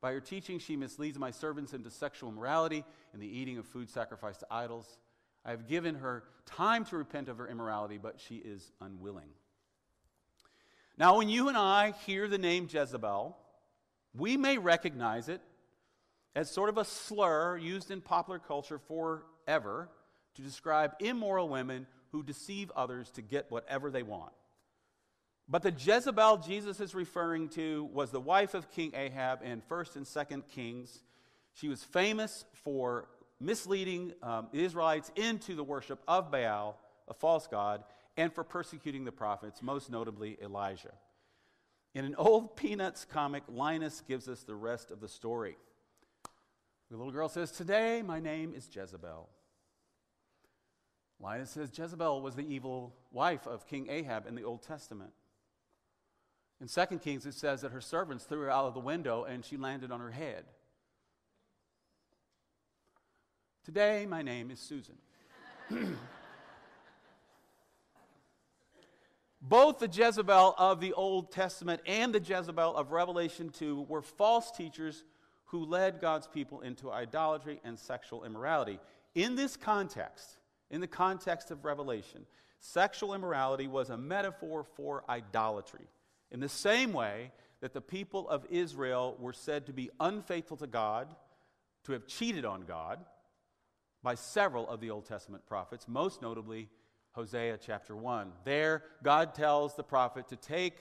By 0.00 0.12
her 0.12 0.20
teaching, 0.20 0.58
she 0.58 0.76
misleads 0.76 1.18
my 1.18 1.30
servants 1.30 1.72
into 1.72 1.90
sexual 1.90 2.30
immorality 2.30 2.84
and 3.12 3.22
the 3.22 3.28
eating 3.28 3.58
of 3.58 3.66
food 3.66 3.88
sacrificed 3.88 4.40
to 4.40 4.46
idols. 4.50 4.98
I 5.44 5.50
have 5.50 5.68
given 5.68 5.94
her 5.96 6.24
time 6.46 6.84
to 6.86 6.96
repent 6.96 7.28
of 7.28 7.38
her 7.38 7.46
immorality, 7.46 7.98
but 7.98 8.18
she 8.18 8.36
is 8.36 8.72
unwilling. 8.80 9.28
Now, 10.96 11.18
when 11.18 11.28
you 11.28 11.48
and 11.48 11.56
I 11.56 11.92
hear 12.06 12.28
the 12.28 12.38
name 12.38 12.68
Jezebel, 12.70 13.36
we 14.14 14.36
may 14.36 14.58
recognize 14.58 15.28
it 15.28 15.40
as 16.36 16.50
sort 16.50 16.68
of 16.68 16.78
a 16.78 16.84
slur 16.84 17.56
used 17.56 17.90
in 17.90 18.00
popular 18.00 18.38
culture 18.38 18.78
forever 18.78 19.88
to 20.34 20.42
describe 20.42 20.94
immoral 21.00 21.48
women 21.48 21.86
who 22.12 22.22
deceive 22.22 22.70
others 22.76 23.10
to 23.12 23.22
get 23.22 23.50
whatever 23.50 23.90
they 23.90 24.02
want. 24.02 24.32
But 25.48 25.62
the 25.62 25.72
Jezebel 25.72 26.38
Jesus 26.38 26.80
is 26.80 26.94
referring 26.94 27.48
to 27.50 27.84
was 27.92 28.10
the 28.10 28.20
wife 28.20 28.54
of 28.54 28.70
King 28.70 28.92
Ahab 28.94 29.40
in 29.42 29.62
1st 29.68 29.96
and 29.96 30.06
2nd 30.06 30.48
Kings. 30.48 31.02
She 31.54 31.68
was 31.68 31.82
famous 31.82 32.44
for 32.62 33.08
misleading 33.40 34.12
um, 34.22 34.48
the 34.52 34.64
Israelites 34.64 35.12
into 35.16 35.54
the 35.54 35.64
worship 35.64 36.00
of 36.08 36.30
Baal, 36.30 36.78
a 37.08 37.14
false 37.14 37.46
god, 37.46 37.84
and 38.16 38.32
for 38.32 38.44
persecuting 38.44 39.04
the 39.04 39.12
prophets, 39.12 39.62
most 39.62 39.90
notably 39.90 40.38
Elijah. 40.42 40.94
In 41.94 42.04
an 42.04 42.14
old 42.16 42.56
Peanuts 42.56 43.04
comic, 43.04 43.42
Linus 43.48 44.02
gives 44.06 44.28
us 44.28 44.42
the 44.42 44.54
rest 44.54 44.90
of 44.90 45.00
the 45.00 45.08
story. 45.08 45.56
The 46.90 46.96
little 46.96 47.12
girl 47.12 47.28
says, 47.28 47.50
Today 47.50 48.02
my 48.02 48.20
name 48.20 48.52
is 48.54 48.68
Jezebel. 48.72 49.28
Linus 51.20 51.50
says 51.50 51.70
Jezebel 51.76 52.20
was 52.20 52.34
the 52.34 52.46
evil 52.46 52.94
wife 53.10 53.46
of 53.46 53.66
King 53.66 53.88
Ahab 53.88 54.26
in 54.26 54.34
the 54.34 54.42
Old 54.42 54.62
Testament. 54.62 55.12
In 56.60 56.68
2 56.68 56.98
Kings, 56.98 57.26
it 57.26 57.34
says 57.34 57.62
that 57.62 57.72
her 57.72 57.80
servants 57.80 58.24
threw 58.24 58.40
her 58.40 58.50
out 58.50 58.66
of 58.66 58.74
the 58.74 58.80
window 58.80 59.24
and 59.24 59.44
she 59.44 59.56
landed 59.56 59.90
on 59.90 60.00
her 60.00 60.10
head. 60.10 60.44
Today, 63.64 64.06
my 64.06 64.22
name 64.22 64.50
is 64.50 64.60
Susan. 64.60 64.96
Both 69.46 69.78
the 69.78 69.88
Jezebel 69.88 70.54
of 70.56 70.80
the 70.80 70.94
Old 70.94 71.30
Testament 71.30 71.82
and 71.84 72.14
the 72.14 72.18
Jezebel 72.18 72.74
of 72.74 72.92
Revelation 72.92 73.50
2 73.50 73.82
were 73.82 74.00
false 74.00 74.50
teachers 74.50 75.04
who 75.44 75.66
led 75.66 76.00
God's 76.00 76.26
people 76.26 76.62
into 76.62 76.90
idolatry 76.90 77.60
and 77.62 77.78
sexual 77.78 78.24
immorality. 78.24 78.80
In 79.14 79.36
this 79.36 79.58
context, 79.58 80.38
in 80.70 80.80
the 80.80 80.86
context 80.86 81.50
of 81.50 81.66
Revelation, 81.66 82.24
sexual 82.58 83.12
immorality 83.12 83.66
was 83.66 83.90
a 83.90 83.98
metaphor 83.98 84.64
for 84.64 85.04
idolatry. 85.10 85.88
In 86.30 86.40
the 86.40 86.48
same 86.48 86.94
way 86.94 87.30
that 87.60 87.74
the 87.74 87.82
people 87.82 88.26
of 88.30 88.46
Israel 88.48 89.14
were 89.20 89.34
said 89.34 89.66
to 89.66 89.74
be 89.74 89.90
unfaithful 90.00 90.56
to 90.56 90.66
God, 90.66 91.06
to 91.84 91.92
have 91.92 92.06
cheated 92.06 92.46
on 92.46 92.62
God 92.62 92.98
by 94.02 94.14
several 94.14 94.66
of 94.70 94.80
the 94.80 94.88
Old 94.88 95.04
Testament 95.04 95.44
prophets, 95.44 95.86
most 95.86 96.22
notably 96.22 96.70
Hosea 97.14 97.58
chapter 97.58 97.94
1. 97.94 98.32
There, 98.44 98.82
God 99.02 99.34
tells 99.34 99.74
the 99.74 99.84
prophet 99.84 100.28
to 100.28 100.36
take 100.36 100.78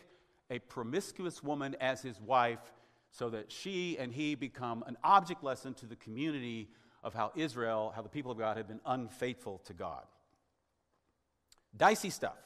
a 0.49 0.59
promiscuous 0.59 1.43
woman 1.43 1.75
as 1.79 2.01
his 2.01 2.19
wife 2.19 2.73
so 3.11 3.29
that 3.29 3.51
she 3.51 3.97
and 3.99 4.11
he 4.11 4.33
become 4.33 4.83
an 4.87 4.97
object 5.03 5.43
lesson 5.43 5.75
to 5.75 5.85
the 5.85 5.95
community 5.95 6.69
of 7.03 7.13
how 7.13 7.31
Israel, 7.35 7.93
how 7.95 8.01
the 8.01 8.09
people 8.09 8.31
of 8.31 8.39
God 8.39 8.57
have 8.57 8.67
been 8.67 8.81
unfaithful 8.85 9.59
to 9.65 9.73
God. 9.73 10.03
Dicey 11.77 12.09
stuff. 12.09 12.37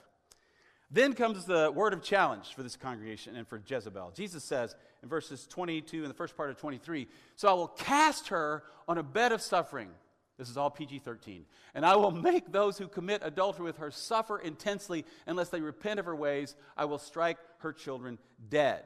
Then 0.91 1.13
comes 1.13 1.46
the 1.46 1.72
word 1.74 1.94
of 1.94 2.01
challenge 2.01 2.53
for 2.53 2.63
this 2.63 2.75
congregation 2.75 3.36
and 3.36 3.48
for 3.48 3.62
Jezebel. 3.65 4.12
Jesus 4.15 4.44
says 4.44 4.75
in 5.03 5.10
verses 5.10 5.46
22 5.48 6.01
and 6.01 6.10
the 6.10 6.13
first 6.15 6.36
part 6.36 6.50
of 6.50 6.58
23 6.58 7.08
So 7.36 7.50
I 7.50 7.53
will 7.53 7.67
cast 7.67 8.29
her 8.29 8.63
on 8.88 8.98
a 8.98 9.03
bed 9.03 9.32
of 9.32 9.41
suffering. 9.41 9.89
This 10.38 10.50
is 10.50 10.58
all 10.58 10.70
PG 10.70 11.00
13. 11.00 11.46
And 11.74 11.86
I 11.86 11.96
will 11.96 12.12
make 12.12 12.51
those 12.51 12.77
who 12.77 12.88
commit 12.88 13.22
adultery 13.24 13.65
with 13.65 13.77
her 13.77 13.89
suffer 13.89 14.38
intensely 14.38 15.06
unless 15.25 15.50
they 15.50 15.62
repent 15.62 16.00
of 16.00 16.06
her 16.06 16.15
ways. 16.15 16.56
I 16.75 16.86
will 16.86 17.00
strike 17.00 17.38
her 17.60 17.74
children 17.74 18.20
dead. 18.50 18.84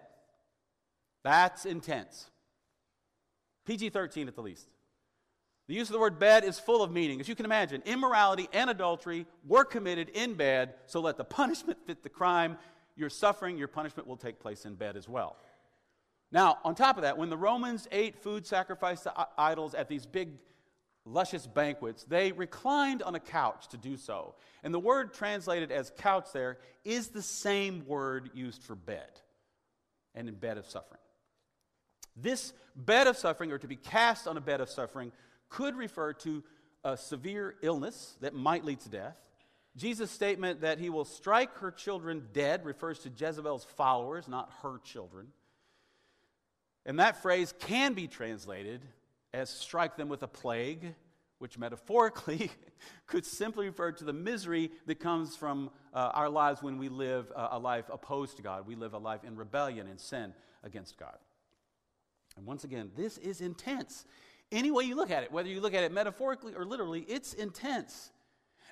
That's 1.23 1.65
intense. 1.65 2.29
PG 3.65 3.89
13 3.89 4.27
at 4.27 4.35
the 4.35 4.41
least. 4.41 4.67
The 5.67 5.75
use 5.75 5.87
of 5.89 5.93
the 5.93 5.99
word 5.99 6.19
bed 6.19 6.43
is 6.43 6.59
full 6.59 6.83
of 6.83 6.91
meaning. 6.91 7.19
As 7.19 7.29
you 7.29 7.35
can 7.35 7.45
imagine, 7.45 7.81
immorality 7.85 8.49
and 8.51 8.69
adultery 8.69 9.25
were 9.47 9.63
committed 9.63 10.09
in 10.09 10.33
bed, 10.33 10.73
so 10.85 10.99
let 10.99 11.17
the 11.17 11.23
punishment 11.23 11.79
fit 11.85 12.03
the 12.03 12.09
crime. 12.09 12.57
Your 12.95 13.09
suffering, 13.09 13.57
your 13.57 13.67
punishment 13.67 14.07
will 14.07 14.17
take 14.17 14.39
place 14.39 14.65
in 14.65 14.75
bed 14.75 14.97
as 14.97 15.07
well. 15.07 15.37
Now, 16.31 16.57
on 16.63 16.75
top 16.75 16.97
of 16.97 17.03
that, 17.03 17.17
when 17.17 17.29
the 17.29 17.37
Romans 17.37 17.87
ate 17.91 18.17
food 18.17 18.45
sacrificed 18.45 19.03
to 19.03 19.27
idols 19.37 19.73
at 19.73 19.87
these 19.87 20.05
big, 20.05 20.29
luscious 21.05 21.47
banquets, 21.47 22.03
they 22.03 22.31
reclined 22.31 23.01
on 23.01 23.15
a 23.15 23.19
couch 23.19 23.67
to 23.69 23.77
do 23.77 23.97
so. 23.97 24.35
And 24.63 24.73
the 24.73 24.79
word 24.79 25.13
translated 25.13 25.71
as 25.71 25.91
couch 25.97 26.27
there 26.33 26.57
is 26.83 27.09
the 27.09 27.21
same 27.21 27.85
word 27.87 28.31
used 28.33 28.63
for 28.63 28.75
bed 28.75 29.09
and 30.13 30.27
in 30.27 30.35
bed 30.35 30.57
of 30.57 30.65
suffering. 30.65 30.99
This 32.15 32.53
bed 32.75 33.07
of 33.07 33.17
suffering, 33.17 33.51
or 33.51 33.57
to 33.57 33.67
be 33.67 33.77
cast 33.77 34.27
on 34.27 34.37
a 34.37 34.41
bed 34.41 34.61
of 34.61 34.69
suffering, 34.69 35.11
could 35.49 35.75
refer 35.75 36.13
to 36.13 36.43
a 36.83 36.97
severe 36.97 37.55
illness 37.61 38.15
that 38.21 38.33
might 38.33 38.65
lead 38.65 38.79
to 38.81 38.89
death. 38.89 39.17
Jesus' 39.77 40.11
statement 40.11 40.61
that 40.61 40.79
he 40.79 40.89
will 40.89 41.05
strike 41.05 41.53
her 41.59 41.71
children 41.71 42.27
dead 42.33 42.65
refers 42.65 42.99
to 42.99 43.09
Jezebel's 43.09 43.63
followers, 43.63 44.27
not 44.27 44.51
her 44.63 44.79
children. 44.83 45.27
And 46.85 46.99
that 46.99 47.21
phrase 47.21 47.53
can 47.59 47.93
be 47.93 48.07
translated 48.07 48.81
as 49.33 49.49
strike 49.49 49.97
them 49.97 50.09
with 50.09 50.23
a 50.23 50.27
plague, 50.27 50.93
which 51.39 51.57
metaphorically 51.57 52.51
could 53.07 53.25
simply 53.25 53.65
refer 53.65 53.91
to 53.91 54.03
the 54.03 54.13
misery 54.13 54.71
that 54.85 54.99
comes 54.99 55.35
from 55.35 55.71
uh, 55.93 56.11
our 56.13 56.29
lives 56.29 56.61
when 56.61 56.77
we 56.77 56.89
live 56.89 57.31
uh, 57.35 57.49
a 57.51 57.59
life 57.59 57.85
opposed 57.91 58.37
to 58.37 58.43
God. 58.43 58.67
We 58.67 58.75
live 58.75 58.93
a 58.93 58.97
life 58.97 59.23
in 59.23 59.35
rebellion 59.35 59.87
and 59.87 59.99
sin 59.99 60.33
against 60.63 60.97
God. 60.97 61.17
And 62.37 62.45
once 62.45 62.63
again, 62.63 62.91
this 62.95 63.17
is 63.17 63.41
intense. 63.41 64.05
Any 64.51 64.71
way 64.71 64.83
you 64.83 64.95
look 64.95 65.11
at 65.11 65.23
it, 65.23 65.31
whether 65.31 65.49
you 65.49 65.61
look 65.61 65.73
at 65.73 65.83
it 65.83 65.91
metaphorically 65.91 66.53
or 66.53 66.65
literally, 66.65 67.05
it's 67.07 67.33
intense. 67.33 68.11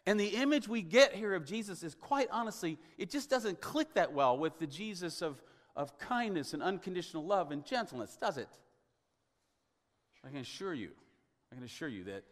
And 0.06 0.20
the 0.20 0.28
image 0.28 0.68
we 0.68 0.82
get 0.82 1.14
here 1.14 1.34
of 1.34 1.46
Jesus 1.46 1.84
is 1.84 1.96
quite 1.96 2.28
honestly, 2.32 2.78
it 2.98 3.10
just 3.10 3.30
doesn't 3.30 3.62
click 3.62 3.94
that 3.96 4.14
well 4.14 4.38
with 4.38 4.60
the 4.60 4.68
Jesus 4.68 5.22
of, 5.22 5.42
of 5.76 5.98
kindness 6.00 6.54
and 6.54 6.64
unconditional 6.64 7.26
love 7.26 7.52
and 7.52 7.66
gentleness, 7.66 8.18
does 8.20 8.38
it? 8.38 8.50
I 10.26 10.30
can 10.30 10.40
assure 10.40 10.74
you, 10.74 10.90
I 11.52 11.56
can 11.56 11.64
assure 11.64 11.88
you 11.88 12.04
that 12.06 12.24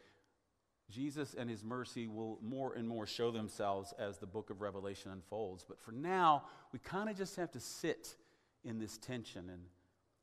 Jesus 0.90 1.36
and 1.38 1.50
his 1.50 1.64
mercy 1.64 2.08
will 2.08 2.40
more 2.42 2.74
and 2.74 2.88
more 2.88 3.06
show 3.06 3.32
themselves 3.32 3.94
as 4.00 4.18
the 4.18 4.26
book 4.26 4.50
of 4.50 4.62
Revelation 4.62 5.12
unfolds. 5.12 5.66
But 5.68 5.80
for 5.80 5.92
now, 5.92 6.44
we 6.72 6.80
kind 6.80 7.10
of 7.10 7.18
just 7.18 7.36
have 7.36 7.52
to 7.52 7.60
sit 7.60 8.16
in 8.64 8.80
this 8.80 8.98
tension 8.98 9.50
and 9.50 9.62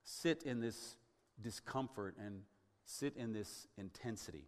sit 0.04 0.42
in 0.44 0.60
this 0.60 0.96
discomfort 1.40 2.16
and 2.18 2.42
sit 2.84 3.16
in 3.16 3.32
this 3.32 3.66
intensity. 3.76 4.46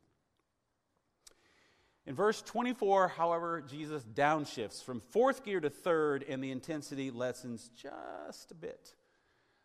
In 2.07 2.15
verse 2.15 2.41
24, 2.43 3.09
however, 3.09 3.61
Jesus 3.67 4.05
downshifts 4.15 4.83
from 4.83 5.01
fourth 5.01 5.45
gear 5.45 5.61
to 5.61 5.71
third, 5.71 6.25
and 6.29 6.43
the 6.43 6.53
intensity 6.53 7.11
lessens 7.11 7.71
just 7.75 8.53
a 8.53 8.55
bit. 8.55 8.95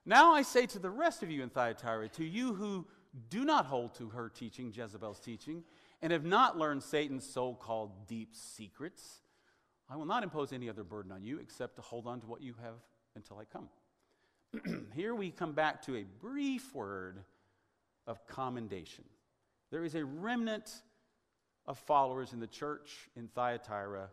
Now 0.06 0.34
I 0.34 0.42
say 0.42 0.66
to 0.66 0.80
the 0.80 0.90
rest 0.90 1.22
of 1.22 1.30
you 1.30 1.44
in 1.44 1.50
Thyatira, 1.50 2.10
to 2.10 2.26
you 2.26 2.56
who 2.56 2.88
do 3.30 3.44
not 3.44 3.66
hold 3.66 3.96
to 3.96 4.10
her 4.10 4.30
teaching, 4.30 4.72
Jezebel's 4.74 5.20
teaching, 5.20 5.64
and 6.02 6.12
have 6.12 6.24
not 6.24 6.58
learned 6.58 6.84
Satan's 6.84 7.28
so 7.28 7.54
called 7.54 8.08
deep 8.08 8.36
secrets, 8.36 9.22
I 9.90 9.98
will 9.98 10.06
not 10.06 10.24
impose 10.24 10.54
any 10.54 10.70
other 10.70 10.86
burden 10.86 11.12
on 11.12 11.24
you 11.24 11.40
except 11.40 11.76
to 11.76 11.82
hold 11.82 12.08
on 12.08 12.22
to 12.22 12.28
what 12.28 12.42
you 12.42 12.56
have 12.62 12.76
until 13.16 13.38
I 13.38 13.44
come. 13.44 13.68
Here 14.96 15.14
we 15.14 15.32
come 15.32 15.52
back 15.52 15.82
to 15.84 15.98
a 15.98 16.04
brief 16.04 16.74
word 16.74 17.24
of 18.08 18.26
commendation. 18.26 19.04
There 19.70 19.84
is 19.84 19.96
a 19.96 20.06
remnant 20.06 20.72
of 21.66 21.78
followers 21.78 22.32
in 22.32 22.40
the 22.40 22.48
church 22.48 23.10
in 23.16 23.28
Thyatira, 23.28 24.10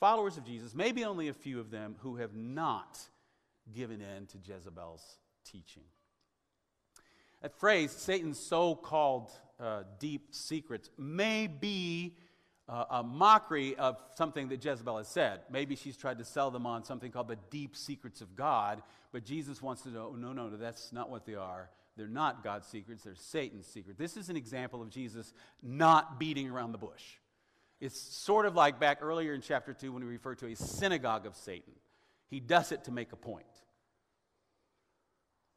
followers 0.00 0.38
of 0.38 0.44
Jesus, 0.44 0.74
maybe 0.74 1.04
only 1.04 1.28
a 1.28 1.34
few 1.34 1.60
of 1.60 1.70
them, 1.70 1.96
who 2.00 2.16
have 2.16 2.34
not 2.34 2.98
given 3.74 4.00
in 4.00 4.26
to 4.26 4.38
Jezebel's 4.38 5.18
teaching. 5.44 5.84
That 7.42 7.58
phrase, 7.58 7.92
Satan's 7.92 8.38
so 8.38 8.74
called 8.74 9.30
uh, 9.60 9.84
deep 9.98 10.28
secrets, 10.34 10.90
may 10.98 11.46
be 11.46 12.16
uh, 12.68 12.84
a 12.90 13.02
mockery 13.02 13.76
of 13.76 13.96
something 14.16 14.48
that 14.48 14.64
Jezebel 14.64 14.98
has 14.98 15.08
said. 15.08 15.40
Maybe 15.50 15.76
she's 15.76 15.96
tried 15.96 16.18
to 16.18 16.24
sell 16.24 16.50
them 16.50 16.66
on 16.66 16.84
something 16.84 17.10
called 17.10 17.28
the 17.28 17.38
deep 17.50 17.76
secrets 17.76 18.20
of 18.20 18.36
God, 18.36 18.82
but 19.12 19.24
Jesus 19.24 19.62
wants 19.62 19.82
to 19.82 19.90
know 19.90 20.14
no, 20.16 20.32
no, 20.32 20.48
no, 20.48 20.56
that's 20.56 20.92
not 20.92 21.10
what 21.10 21.24
they 21.24 21.34
are. 21.34 21.70
They're 21.96 22.06
not 22.06 22.44
God's 22.44 22.66
secrets, 22.68 23.04
they're 23.04 23.14
Satan's 23.14 23.66
secret. 23.66 23.98
This 23.98 24.16
is 24.16 24.28
an 24.28 24.36
example 24.36 24.82
of 24.82 24.90
Jesus 24.90 25.32
not 25.62 26.20
beating 26.20 26.48
around 26.48 26.72
the 26.72 26.78
bush. 26.78 27.02
It's 27.80 27.98
sort 27.98 28.46
of 28.46 28.54
like 28.54 28.78
back 28.78 28.98
earlier 29.02 29.34
in 29.34 29.40
chapter 29.40 29.72
2 29.72 29.92
when 29.92 30.02
he 30.02 30.08
referred 30.08 30.38
to 30.38 30.46
a 30.46 30.56
synagogue 30.56 31.26
of 31.26 31.36
Satan. 31.36 31.72
He 32.28 32.40
does 32.40 32.72
it 32.72 32.84
to 32.84 32.92
make 32.92 33.12
a 33.12 33.16
point. 33.16 33.46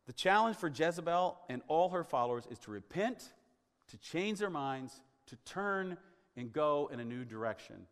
The 0.08 0.14
challenge 0.14 0.58
for 0.58 0.68
Jezebel 0.68 1.38
and 1.50 1.62
all 1.68 1.90
her 1.90 2.04
followers 2.04 2.46
is 2.50 2.60
to 2.60 2.72
repent, 2.72 3.34
to 3.90 3.98
change 3.98 4.40
their 4.40 4.50
minds, 4.50 5.02
to 5.28 5.36
turn 5.46 5.98
and 6.36 6.52
go 6.52 6.90
in 6.92 7.00
a 7.00 7.06
new 7.06 7.24
direction. 7.24 7.88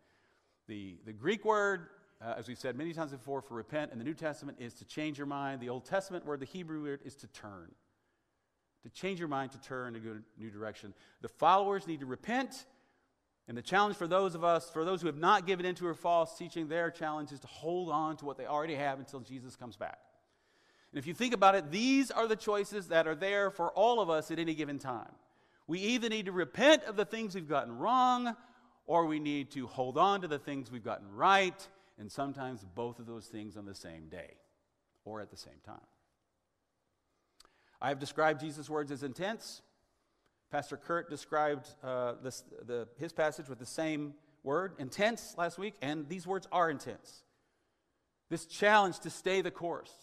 The, 0.67 0.97
the 1.05 1.13
Greek 1.13 1.45
word, 1.45 1.87
uh, 2.21 2.35
as 2.37 2.47
we've 2.47 2.57
said 2.57 2.75
many 2.75 2.93
times 2.93 3.11
before, 3.11 3.41
for 3.41 3.55
repent 3.55 3.91
in 3.91 3.97
the 3.97 4.03
New 4.03 4.13
Testament 4.13 4.57
is 4.59 4.73
to 4.75 4.85
change 4.85 5.17
your 5.17 5.27
mind. 5.27 5.61
The 5.61 5.69
Old 5.69 5.85
Testament 5.85 6.25
word, 6.25 6.39
the 6.39 6.45
Hebrew 6.45 6.83
word, 6.83 7.01
is 7.05 7.15
to 7.15 7.27
turn 7.27 7.71
to 8.83 8.89
change 8.89 9.19
your 9.19 9.27
mind, 9.27 9.51
to 9.51 9.61
turn 9.61 9.93
to 9.93 9.99
go 9.99 10.11
a 10.11 10.41
new 10.41 10.49
direction. 10.49 10.93
The 11.21 11.27
followers 11.27 11.87
need 11.87 11.99
to 11.99 12.05
repent. 12.05 12.65
And 13.47 13.57
the 13.57 13.61
challenge 13.63 13.95
for 13.95 14.07
those 14.07 14.35
of 14.35 14.43
us, 14.43 14.69
for 14.69 14.85
those 14.85 15.01
who 15.01 15.07
have 15.07 15.17
not 15.17 15.47
given 15.47 15.65
into 15.65 15.85
her 15.85 15.95
false 15.95 16.37
teaching, 16.37 16.67
their 16.67 16.91
challenge 16.91 17.31
is 17.31 17.39
to 17.39 17.47
hold 17.47 17.89
on 17.89 18.15
to 18.17 18.25
what 18.25 18.37
they 18.37 18.45
already 18.45 18.75
have 18.75 18.99
until 18.99 19.21
Jesus 19.21 19.55
comes 19.55 19.75
back. 19.75 19.97
And 20.91 20.99
if 20.99 21.05
you 21.05 21.13
think 21.13 21.33
about 21.33 21.55
it, 21.55 21.71
these 21.71 22.09
are 22.11 22.27
the 22.27 22.35
choices 22.35 22.87
that 22.87 23.07
are 23.07 23.15
there 23.15 23.51
for 23.51 23.71
all 23.71 23.99
of 23.99 24.09
us 24.09 24.31
at 24.31 24.39
any 24.39 24.55
given 24.55 24.79
time. 24.79 25.11
We 25.67 25.79
either 25.79 26.09
need 26.09 26.25
to 26.25 26.31
repent 26.31 26.83
of 26.85 26.95
the 26.95 27.05
things 27.05 27.35
we've 27.35 27.47
gotten 27.47 27.77
wrong, 27.77 28.35
or 28.87 29.05
we 29.05 29.19
need 29.19 29.51
to 29.51 29.67
hold 29.67 29.99
on 29.99 30.21
to 30.21 30.27
the 30.27 30.39
things 30.39 30.71
we've 30.71 30.83
gotten 30.83 31.13
right, 31.13 31.67
and 31.99 32.11
sometimes 32.11 32.65
both 32.73 32.97
of 32.97 33.05
those 33.05 33.27
things 33.27 33.55
on 33.55 33.65
the 33.65 33.75
same 33.75 34.09
day 34.09 34.33
or 35.05 35.21
at 35.21 35.29
the 35.29 35.37
same 35.37 35.59
time. 35.63 35.77
I 37.79 37.89
have 37.89 37.99
described 37.99 38.41
Jesus' 38.41 38.69
words 38.69 38.91
as 38.91 39.03
intense. 39.03 39.61
Pastor 40.51 40.75
Kurt 40.75 41.09
described 41.09 41.69
uh, 41.83 42.13
this, 42.23 42.43
the, 42.65 42.87
his 42.97 43.13
passage 43.13 43.47
with 43.47 43.59
the 43.59 43.65
same 43.65 44.15
word, 44.43 44.73
intense, 44.79 45.35
last 45.37 45.59
week, 45.59 45.75
and 45.81 46.09
these 46.09 46.25
words 46.25 46.47
are 46.51 46.69
intense. 46.69 47.23
This 48.29 48.45
challenge 48.45 48.99
to 49.01 49.09
stay 49.09 49.41
the 49.41 49.51
course, 49.51 49.93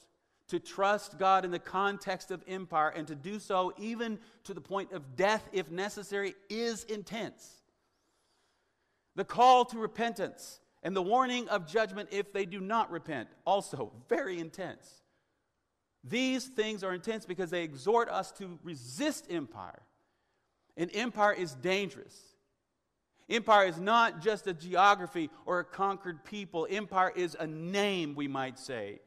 to 0.48 0.60
trust 0.60 1.18
God 1.18 1.44
in 1.44 1.50
the 1.50 1.58
context 1.58 2.30
of 2.30 2.42
empire, 2.46 2.88
and 2.88 3.06
to 3.08 3.14
do 3.14 3.38
so 3.38 3.72
even 3.78 4.18
to 4.44 4.54
the 4.54 4.60
point 4.60 4.92
of 4.92 5.16
death 5.16 5.48
if 5.52 5.70
necessary, 5.70 6.34
is 6.48 6.84
intense. 6.84 7.62
The 9.16 9.24
call 9.24 9.64
to 9.66 9.78
repentance 9.78 10.60
and 10.82 10.94
the 10.94 11.02
warning 11.02 11.48
of 11.48 11.66
judgment 11.66 12.10
if 12.12 12.32
they 12.32 12.44
do 12.44 12.60
not 12.60 12.90
repent, 12.90 13.28
also 13.44 13.92
very 14.08 14.38
intense. 14.38 15.02
These 16.04 16.46
things 16.46 16.84
are 16.84 16.94
intense 16.94 17.26
because 17.26 17.50
they 17.50 17.64
exhort 17.64 18.08
us 18.08 18.30
to 18.32 18.58
resist 18.62 19.26
empire. 19.28 19.82
And 20.76 20.90
empire 20.94 21.32
is 21.32 21.54
dangerous. 21.54 22.14
Empire 23.28 23.66
is 23.66 23.80
not 23.80 24.22
just 24.22 24.46
a 24.46 24.54
geography 24.54 25.30
or 25.46 25.58
a 25.58 25.64
conquered 25.64 26.24
people. 26.24 26.68
Empire 26.70 27.12
is 27.16 27.36
a 27.40 27.46
name, 27.46 28.14
we 28.14 28.28
might 28.28 28.58
say, 28.58 29.00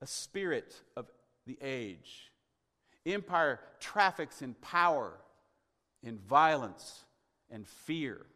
a 0.00 0.06
spirit 0.06 0.74
of 0.96 1.06
the 1.46 1.58
age. 1.60 2.32
Empire 3.06 3.60
traffics 3.80 4.42
in 4.42 4.54
power, 4.54 5.12
in 6.02 6.18
violence, 6.18 7.04
and 7.50 7.66
fear. 7.66 8.26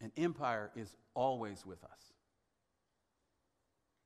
And 0.00 0.12
empire 0.16 0.70
is 0.76 0.96
always 1.14 1.66
with 1.66 1.82
us, 1.84 2.12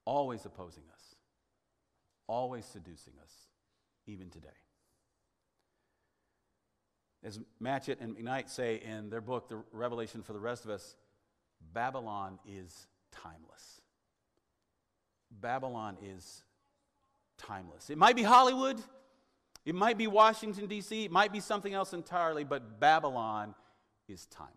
always 0.04 0.44
opposing 0.46 0.84
us, 0.92 1.16
always 2.26 2.64
seducing 2.64 3.14
us, 3.22 3.32
even 4.06 4.30
today. 4.30 4.48
As 7.24 7.38
Matchett 7.62 8.00
and 8.00 8.16
McKnight 8.16 8.48
say 8.48 8.80
in 8.82 9.10
their 9.10 9.20
book, 9.20 9.48
The 9.48 9.62
Revelation 9.70 10.22
for 10.22 10.32
the 10.32 10.40
Rest 10.40 10.64
of 10.64 10.70
Us, 10.70 10.96
Babylon 11.72 12.38
is 12.48 12.86
timeless. 13.12 13.81
Babylon 15.40 15.96
is 16.02 16.44
timeless. 17.38 17.90
It 17.90 17.98
might 17.98 18.16
be 18.16 18.22
Hollywood, 18.22 18.80
it 19.64 19.74
might 19.74 19.98
be 19.98 20.06
Washington, 20.06 20.66
D.C., 20.66 21.04
it 21.04 21.10
might 21.10 21.32
be 21.32 21.40
something 21.40 21.72
else 21.72 21.92
entirely, 21.92 22.44
but 22.44 22.80
Babylon 22.80 23.54
is 24.08 24.26
timeless. 24.26 24.56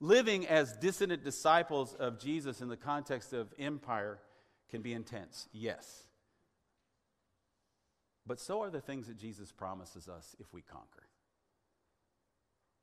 Living 0.00 0.46
as 0.46 0.76
dissident 0.76 1.24
disciples 1.24 1.94
of 1.94 2.18
Jesus 2.18 2.60
in 2.60 2.68
the 2.68 2.76
context 2.76 3.32
of 3.32 3.52
empire 3.58 4.18
can 4.70 4.80
be 4.80 4.92
intense, 4.92 5.48
yes. 5.52 6.04
But 8.26 8.38
so 8.38 8.62
are 8.62 8.70
the 8.70 8.80
things 8.80 9.08
that 9.08 9.16
Jesus 9.16 9.50
promises 9.50 10.08
us 10.08 10.36
if 10.38 10.52
we 10.52 10.62
conquer. 10.62 11.08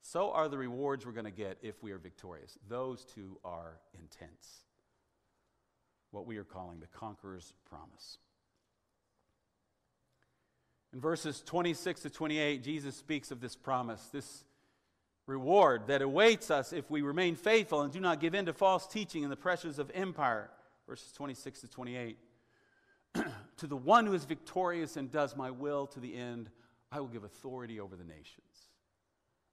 So 0.01 0.31
are 0.31 0.49
the 0.49 0.57
rewards 0.57 1.05
we're 1.05 1.13
going 1.13 1.25
to 1.25 1.31
get 1.31 1.57
if 1.61 1.81
we 1.81 1.91
are 1.91 1.97
victorious. 1.97 2.57
Those 2.67 3.05
two 3.05 3.39
are 3.43 3.79
intense. 3.93 4.64
What 6.15 6.25
we 6.25 6.38
are 6.38 6.45
calling 6.45 6.79
the 6.79 6.88
conqueror's 6.88 7.51
promise. 7.69 8.19
In 10.93 11.01
verses 11.01 11.43
26 11.45 12.03
to 12.03 12.10
28, 12.10 12.63
Jesus 12.63 12.95
speaks 12.95 13.31
of 13.31 13.41
this 13.41 13.53
promise, 13.53 14.01
this 14.13 14.45
reward 15.27 15.88
that 15.88 16.01
awaits 16.01 16.50
us 16.50 16.72
if 16.72 16.89
we 16.89 17.01
remain 17.01 17.36
faithful 17.36 17.81
and 17.81 17.91
do 17.91 18.00
not 18.00 18.22
give 18.22 18.34
in 18.34 18.45
to 18.45 18.53
false 18.53 18.88
teaching 18.88 19.24
and 19.24 19.31
the 19.31 19.36
pressures 19.36 19.77
of 19.77 19.91
empire. 19.93 20.50
Verses 20.88 21.12
26 21.12 21.60
to 21.60 21.67
28. 21.67 22.17
to 23.57 23.67
the 23.67 23.75
one 23.75 24.05
who 24.05 24.13
is 24.13 24.24
victorious 24.24 24.95
and 24.95 25.12
does 25.12 25.36
my 25.36 25.51
will 25.51 25.86
to 25.86 26.00
the 26.00 26.15
end, 26.15 26.50
I 26.93 27.01
will 27.01 27.10
give 27.10 27.25
authority 27.25 27.81
over 27.81 27.98
the 27.98 28.05
nations. 28.05 28.69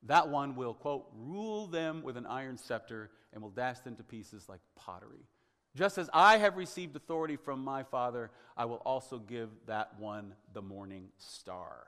That 0.05 0.29
one 0.29 0.55
will, 0.55 0.75
quote, 0.75 1.09
rule 1.13 1.67
them 1.67 2.05
with 2.05 2.17
an 2.17 2.27
iron 2.27 2.57
scepter 2.57 3.11
and 3.33 3.43
will 3.43 3.51
dash 3.51 3.81
them 3.81 3.97
to 3.97 4.05
pieces 4.05 4.49
like 4.49 4.61
pottery. 4.77 5.27
Just 5.75 5.97
as 5.97 6.11
I 6.13 6.37
have 6.37 6.57
received 6.57 6.95
authority 6.97 7.37
from 7.37 7.65
my 7.65 7.83
Father, 7.83 8.31
I 8.57 8.67
will 8.67 8.83
also 8.85 9.19
give 9.19 9.49
that 9.67 9.99
one 9.99 10.35
the 10.53 10.61
morning 10.61 11.09
star. 11.17 11.87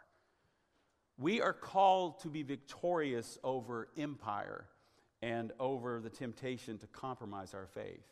We 1.19 1.43
are 1.43 1.53
called 1.53 2.21
to 2.21 2.29
be 2.29 2.43
victorious 2.43 3.39
over 3.45 3.89
empire 3.97 4.67
and 5.23 5.53
over 5.61 6.01
the 6.01 6.11
temptation 6.11 6.79
to 6.79 6.87
compromise 6.89 7.55
our 7.55 7.67
faith. 7.67 8.05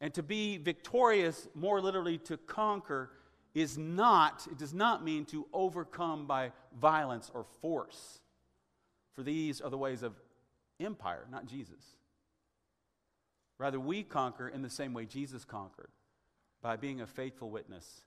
And 0.00 0.12
to 0.14 0.22
be 0.22 0.56
victorious, 0.56 1.48
more 1.54 1.80
literally 1.80 2.18
to 2.18 2.36
conquer, 2.36 3.10
is 3.54 3.78
not, 3.78 4.46
it 4.50 4.58
does 4.58 4.74
not 4.74 5.04
mean 5.04 5.24
to 5.26 5.46
overcome 5.52 6.26
by 6.26 6.52
violence 6.80 7.30
or 7.34 7.44
force. 7.60 8.20
For 9.14 9.22
these 9.22 9.60
are 9.60 9.70
the 9.70 9.78
ways 9.78 10.02
of 10.02 10.14
empire, 10.78 11.26
not 11.30 11.46
Jesus. 11.46 11.96
Rather, 13.60 13.78
we 13.78 14.02
conquer 14.02 14.48
in 14.48 14.62
the 14.62 14.70
same 14.70 14.94
way 14.94 15.04
Jesus 15.04 15.44
conquered, 15.44 15.90
by 16.62 16.76
being 16.76 17.02
a 17.02 17.06
faithful 17.06 17.50
witness, 17.50 18.00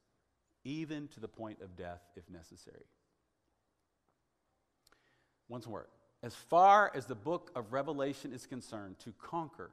even 0.64 1.08
to 1.10 1.20
the 1.20 1.28
point 1.28 1.62
of 1.62 1.76
death 1.76 2.02
if 2.16 2.28
necessary. 2.28 2.88
Once 5.48 5.68
more, 5.68 5.88
as 6.24 6.34
far 6.34 6.92
as 6.96 7.06
the 7.06 7.14
book 7.14 7.52
of 7.56 7.72
Revelation 7.72 8.34
is 8.34 8.48
concerned, 8.48 8.98
to 9.04 9.14
conquer 9.22 9.70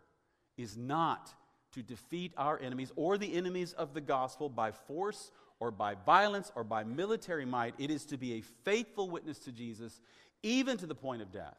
is 0.59 0.77
not 0.77 1.33
to 1.73 1.83
defeat 1.83 2.35
our 2.37 2.61
enemies 2.61 2.93
or 2.95 3.17
the 3.17 3.33
enemies 3.33 3.73
of 3.73 3.95
the 3.95 4.03
gospel 4.03 4.51
by 4.51 4.73
force 4.73 5.31
or 5.61 5.71
by 5.71 5.95
violence 5.95 6.53
or 6.55 6.63
by 6.63 6.85
military 6.85 7.47
might. 7.47 7.75
It 7.79 7.91
is 7.91 8.05
to 8.07 8.19
be 8.19 8.35
a 8.35 8.43
faithful 8.67 9.09
witness 9.09 9.39
to 9.41 9.53
Jesus, 9.53 9.99
even 10.43 10.77
to 10.77 10.87
the 10.87 10.95
point 10.95 11.23
of 11.23 11.33
death. 11.33 11.57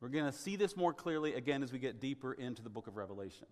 We're 0.00 0.08
going 0.08 0.26
to 0.26 0.32
see 0.32 0.56
this 0.56 0.76
more 0.76 0.92
clearly 0.92 1.34
again 1.34 1.62
as 1.62 1.72
we 1.72 1.78
get 1.78 2.00
deeper 2.00 2.32
into 2.32 2.62
the 2.62 2.70
book 2.70 2.86
of 2.86 2.96
Revelation. 2.96 3.46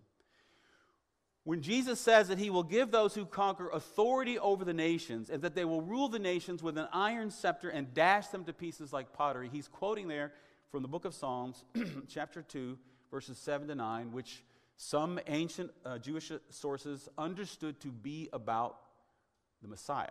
When 1.43 1.61
Jesus 1.61 1.99
says 1.99 2.27
that 2.27 2.39
he 2.39 2.49
will 2.49 2.63
give 2.63 2.91
those 2.91 3.15
who 3.15 3.25
conquer 3.25 3.69
authority 3.69 4.37
over 4.37 4.65
the 4.65 4.73
nations 4.73 5.29
and 5.29 5.41
that 5.43 5.55
they 5.55 5.63
will 5.63 5.81
rule 5.81 6.09
the 6.09 6.19
nations 6.19 6.61
with 6.61 6.77
an 6.77 6.87
iron 6.91 7.31
scepter 7.31 7.69
and 7.69 7.93
dash 7.93 8.27
them 8.27 8.43
to 8.45 8.53
pieces 8.53 8.91
like 8.91 9.13
pottery, 9.13 9.49
he's 9.49 9.67
quoting 9.67 10.09
there 10.09 10.33
from 10.71 10.81
the 10.81 10.89
book 10.89 11.05
of 11.05 11.13
Psalms, 11.13 11.63
chapter 12.09 12.41
2, 12.41 12.77
verses 13.09 13.37
7 13.37 13.67
to 13.69 13.75
9, 13.75 14.11
which 14.11 14.43
some 14.75 15.19
ancient 15.27 15.71
uh, 15.85 15.97
Jewish 15.97 16.31
sources 16.49 17.07
understood 17.17 17.79
to 17.79 17.87
be 17.87 18.29
about 18.33 18.77
the 19.61 19.67
Messiah. 19.67 20.07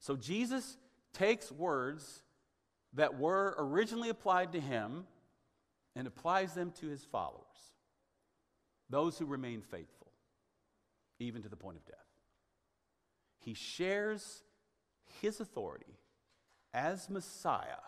So 0.00 0.16
Jesus 0.16 0.76
takes 1.12 1.52
words 1.52 2.22
that 2.96 3.18
were 3.18 3.54
originally 3.58 4.08
applied 4.08 4.52
to 4.52 4.60
him 4.60 5.06
and 5.94 6.06
applies 6.06 6.54
them 6.54 6.72
to 6.80 6.88
his 6.88 7.04
followers 7.04 7.42
those 8.88 9.18
who 9.18 9.26
remain 9.26 9.62
faithful, 9.62 10.12
even 11.18 11.42
to 11.42 11.48
the 11.48 11.56
point 11.56 11.76
of 11.76 11.84
death. 11.86 11.96
He 13.38 13.54
shares 13.54 14.42
his 15.20 15.40
authority 15.40 15.98
as 16.72 17.10
Messiah, 17.10 17.82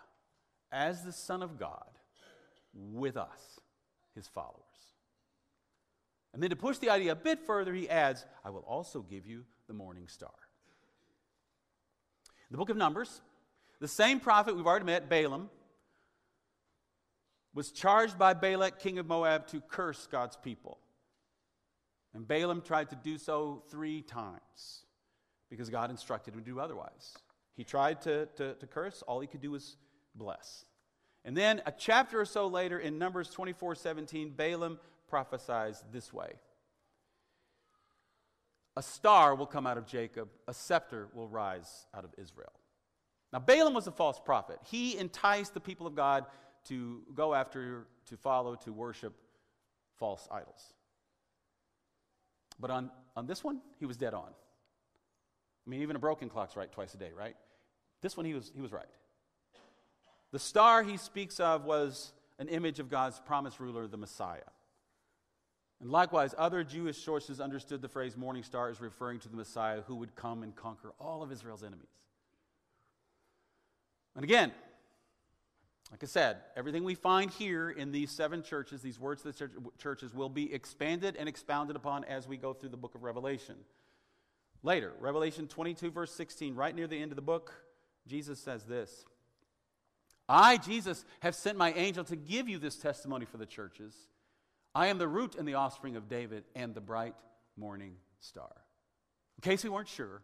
as 0.73 1.05
the 1.05 1.12
Son 1.12 1.42
of 1.42 1.59
God, 1.59 1.90
with 2.75 3.16
us, 3.16 3.61
his 4.14 4.27
followers. 4.27 4.62
And 6.35 6.42
then 6.42 6.51
to 6.51 6.57
push 6.57 6.79
the 6.79 6.90
idea 6.90 7.12
a 7.12 7.16
bit 7.16 7.40
further, 7.47 7.73
he 7.73 7.88
adds, 7.88 8.25
I 8.44 8.51
will 8.51 8.64
also 8.66 9.03
give 9.03 9.27
you 9.27 9.44
the 9.66 9.75
morning 9.75 10.09
star. 10.09 10.35
The 12.51 12.57
book 12.57 12.71
of 12.71 12.77
Numbers, 12.77 13.21
the 13.81 13.88
same 13.88 14.21
prophet 14.21 14.57
we've 14.57 14.67
already 14.67 14.87
met, 14.87 15.09
Balaam, 15.09 15.51
was 17.55 17.71
charged 17.71 18.19
by 18.19 18.35
Balak, 18.35 18.79
king 18.79 18.99
of 18.99 19.07
Moab, 19.07 19.47
to 19.49 19.61
curse 19.61 20.07
God's 20.11 20.37
people. 20.37 20.79
And 22.14 22.27
Balaam 22.27 22.62
tried 22.62 22.91
to 22.91 22.97
do 22.97 23.19
so 23.19 23.62
three 23.71 24.03
times 24.03 24.85
because 25.51 25.71
God 25.71 25.91
instructed 25.91 26.35
him 26.35 26.41
to 26.41 26.47
do 26.47 26.61
otherwise. 26.61 27.17
He 27.57 27.64
tried 27.64 28.03
to, 28.03 28.27
to, 28.37 28.55
to 28.55 28.67
curse, 28.67 29.03
all 29.03 29.21
he 29.21 29.27
could 29.27 29.41
do 29.41 29.51
was 29.51 29.77
bless. 30.14 30.64
And 31.25 31.37
then 31.37 31.61
a 31.67 31.73
chapter 31.73 32.21
or 32.21 32.25
so 32.25 32.47
later 32.47 32.79
in 32.79 32.99
Numbers 32.99 33.31
24 33.31 33.75
17, 33.75 34.31
Balaam 34.31 34.79
prophesies 35.09 35.83
this 35.93 36.12
way 36.12 36.33
A 38.77 38.83
star 38.83 39.35
will 39.35 39.47
come 39.47 39.67
out 39.67 39.79
of 39.79 39.87
Jacob, 39.87 40.29
a 40.47 40.55
scepter 40.55 41.09
will 41.12 41.29
rise 41.29 41.87
out 41.95 42.05
of 42.05 42.11
Israel. 42.17 42.53
Now, 43.33 43.41
Balaam 43.41 43.75
was 43.75 43.87
a 43.87 43.93
false 43.93 44.19
prophet. 44.19 44.59
He 44.64 44.97
enticed 44.97 45.55
the 45.55 45.61
people 45.61 45.87
of 45.87 45.95
God 45.95 46.25
to 46.69 47.03
go 47.14 47.35
after, 47.35 47.87
to 48.07 48.17
follow, 48.17 48.55
to 48.57 48.73
worship 48.73 49.14
false 49.99 50.27
idols. 50.31 50.73
But 52.59 52.71
on, 52.71 52.91
on 53.17 53.27
this 53.27 53.45
one, 53.45 53.61
he 53.79 53.87
was 53.87 53.97
dead 53.97 54.14
on. 54.14 54.29
I 55.67 55.71
mean, 55.71 55.83
even 55.83 55.97
a 55.97 55.99
broken 55.99 56.29
clock's 56.29 56.57
right 56.57 56.71
twice 56.71 56.95
a 56.95 56.97
day, 56.97 57.11
right? 57.17 57.37
This 58.01 58.17
one, 58.17 58.25
he 58.25 58.35
was, 58.35 58.51
he 58.55 58.61
was 58.61 58.73
right. 58.73 58.88
The 60.33 60.38
star 60.38 60.83
he 60.83 60.97
speaks 60.97 61.41
of 61.41 61.64
was 61.64 62.12
an 62.38 62.49
image 62.49 62.81
of 62.81 62.88
God's 62.88 63.21
promised 63.21 63.61
ruler, 63.61 63.87
the 63.87 63.97
Messiah. 63.97 64.41
And 65.81 65.91
likewise, 65.91 66.35
other 66.37 66.64
Jewish 66.64 66.99
sources 66.99 67.41
understood 67.41 67.83
the 67.83 67.88
phrase 67.88 68.17
morning 68.17 68.43
star 68.43 68.69
as 68.69 68.81
referring 68.81 69.21
to 69.21 69.29
the 69.29 69.37
Messiah 69.37 69.83
who 69.87 69.97
would 69.97 70.14
come 70.17 70.43
and 70.43 70.55
conquer 70.55 70.93
all 70.99 71.23
of 71.23 71.31
Israel's 71.31 71.62
enemies. 71.62 71.87
And 74.14 74.25
again, 74.25 74.53
like 75.90 76.03
I 76.03 76.07
said, 76.07 76.38
everything 76.57 76.85
we 76.85 76.94
find 76.94 77.31
here 77.31 77.71
in 77.71 77.92
these 77.92 78.11
seven 78.11 78.42
churches, 78.42 78.83
these 78.83 79.01
words 79.01 79.25
of 79.25 79.37
the 79.37 79.49
churches, 79.79 80.12
will 80.12 80.29
be 80.29 80.53
expanded 80.53 81.16
and 81.16 81.29
expounded 81.29 81.77
upon 81.77 82.05
as 82.05 82.29
we 82.29 82.37
go 82.37 82.53
through 82.53 82.68
the 82.71 82.77
book 82.77 82.94
of 82.94 83.03
Revelation. 83.03 83.57
Later, 84.62 84.92
Revelation 85.01 85.47
22, 85.47 85.90
verse 85.90 86.12
16, 86.12 86.55
right 86.55 86.75
near 86.75 86.87
the 86.87 87.01
end 87.01 87.12
of 87.12 87.16
the 87.16 87.23
book, 87.23 87.55
Jesus 88.07 88.38
says 88.38 88.64
this 88.64 89.05
I, 90.29 90.59
Jesus, 90.59 91.05
have 91.21 91.35
sent 91.35 91.57
my 91.57 91.73
angel 91.73 92.05
to 92.05 92.16
give 92.16 92.49
you 92.49 92.59
this 92.59 92.77
testimony 92.77 93.25
for 93.25 93.38
the 93.38 93.47
churches. 93.47 93.94
I 94.75 94.88
am 94.88 94.99
the 94.99 95.09
root 95.09 95.37
and 95.37 95.49
the 95.49 95.55
offspring 95.55 95.97
of 95.97 96.09
David 96.09 96.44
and 96.55 96.75
the 96.75 96.81
bright 96.81 97.14
morning 97.57 97.94
star. 98.21 98.51
In 99.38 99.51
case 99.51 99.64
we 99.64 99.71
weren't 99.71 99.88
sure, 99.88 100.23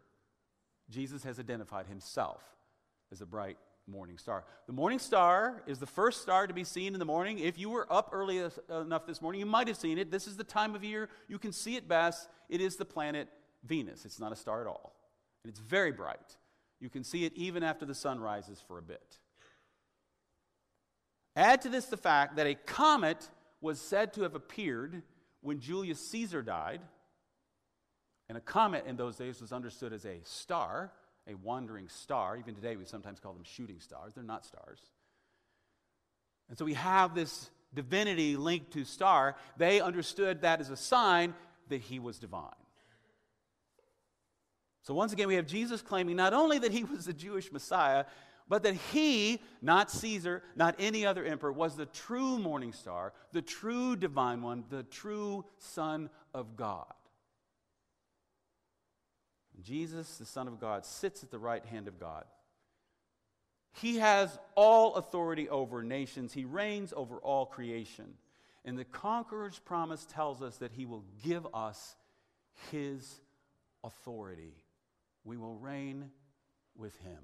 Jesus 0.90 1.24
has 1.24 1.38
identified 1.38 1.86
himself 1.86 2.42
as 3.10 3.22
a 3.22 3.26
bright 3.26 3.56
morning 3.86 4.18
star. 4.18 4.44
The 4.66 4.72
morning 4.72 4.98
star 4.98 5.62
is 5.66 5.78
the 5.78 5.86
first 5.86 6.22
star 6.22 6.46
to 6.46 6.54
be 6.54 6.64
seen 6.64 6.94
in 6.94 6.98
the 6.98 7.04
morning. 7.04 7.38
If 7.38 7.58
you 7.58 7.70
were 7.70 7.86
up 7.92 8.10
early 8.12 8.42
enough 8.70 9.06
this 9.06 9.20
morning, 9.20 9.40
you 9.40 9.46
might 9.46 9.68
have 9.68 9.76
seen 9.76 9.98
it. 9.98 10.10
This 10.10 10.26
is 10.26 10.36
the 10.36 10.44
time 10.44 10.74
of 10.74 10.82
year 10.82 11.08
you 11.28 11.38
can 11.38 11.52
see 11.52 11.76
it 11.76 11.86
best. 11.86 12.28
It 12.48 12.60
is 12.60 12.76
the 12.76 12.84
planet 12.84 13.28
Venus. 13.64 14.04
It's 14.04 14.20
not 14.20 14.32
a 14.32 14.36
star 14.36 14.60
at 14.60 14.66
all. 14.66 14.94
And 15.42 15.50
it's 15.50 15.60
very 15.60 15.92
bright. 15.92 16.36
You 16.80 16.88
can 16.88 17.04
see 17.04 17.24
it 17.24 17.32
even 17.34 17.62
after 17.62 17.84
the 17.84 17.94
sun 17.94 18.20
rises 18.20 18.62
for 18.66 18.78
a 18.78 18.82
bit. 18.82 19.18
Add 21.36 21.62
to 21.62 21.68
this 21.68 21.86
the 21.86 21.96
fact 21.96 22.36
that 22.36 22.46
a 22.46 22.54
comet 22.54 23.28
was 23.60 23.80
said 23.80 24.12
to 24.14 24.22
have 24.22 24.34
appeared 24.34 25.02
when 25.40 25.60
Julius 25.60 26.00
Caesar 26.08 26.42
died. 26.42 26.80
And 28.28 28.38
a 28.38 28.40
comet 28.40 28.86
in 28.86 28.96
those 28.96 29.16
days 29.16 29.40
was 29.40 29.52
understood 29.52 29.92
as 29.92 30.06
a 30.06 30.20
star 30.24 30.92
a 31.28 31.34
wandering 31.34 31.88
star. 31.88 32.36
Even 32.36 32.54
today, 32.54 32.76
we 32.76 32.84
sometimes 32.84 33.20
call 33.20 33.32
them 33.32 33.44
shooting 33.44 33.80
stars. 33.80 34.14
They're 34.14 34.24
not 34.24 34.44
stars. 34.44 34.80
And 36.48 36.58
so 36.58 36.64
we 36.64 36.74
have 36.74 37.14
this 37.14 37.50
divinity 37.74 38.36
linked 38.36 38.72
to 38.72 38.84
star. 38.84 39.36
They 39.56 39.80
understood 39.80 40.42
that 40.42 40.60
as 40.60 40.70
a 40.70 40.76
sign 40.76 41.34
that 41.68 41.80
he 41.80 41.98
was 41.98 42.18
divine. 42.18 42.50
So 44.82 44.92
once 44.92 45.12
again, 45.14 45.28
we 45.28 45.36
have 45.36 45.46
Jesus 45.46 45.80
claiming 45.80 46.16
not 46.16 46.34
only 46.34 46.58
that 46.58 46.72
he 46.72 46.84
was 46.84 47.06
the 47.06 47.14
Jewish 47.14 47.50
Messiah, 47.50 48.04
but 48.48 48.62
that 48.64 48.74
he, 48.74 49.40
not 49.62 49.90
Caesar, 49.90 50.42
not 50.54 50.74
any 50.78 51.06
other 51.06 51.24
emperor, 51.24 51.50
was 51.50 51.76
the 51.76 51.86
true 51.86 52.38
morning 52.38 52.74
star, 52.74 53.14
the 53.32 53.40
true 53.40 53.96
divine 53.96 54.42
one, 54.42 54.64
the 54.68 54.82
true 54.82 55.46
Son 55.56 56.10
of 56.34 56.56
God. 56.56 56.92
Jesus, 59.62 60.18
the 60.18 60.26
Son 60.26 60.48
of 60.48 60.60
God, 60.60 60.84
sits 60.84 61.22
at 61.22 61.30
the 61.30 61.38
right 61.38 61.64
hand 61.64 61.88
of 61.88 62.00
God. 62.00 62.24
He 63.72 63.98
has 63.98 64.38
all 64.54 64.94
authority 64.94 65.48
over 65.48 65.82
nations, 65.82 66.32
He 66.32 66.44
reigns 66.44 66.92
over 66.96 67.16
all 67.16 67.46
creation. 67.46 68.14
And 68.64 68.78
the 68.78 68.84
conqueror's 68.84 69.58
promise 69.58 70.06
tells 70.06 70.40
us 70.40 70.56
that 70.58 70.72
He 70.72 70.86
will 70.86 71.04
give 71.22 71.46
us 71.52 71.96
His 72.70 73.20
authority. 73.82 74.54
We 75.24 75.36
will 75.36 75.56
reign 75.56 76.10
with 76.76 76.96
Him. 77.00 77.18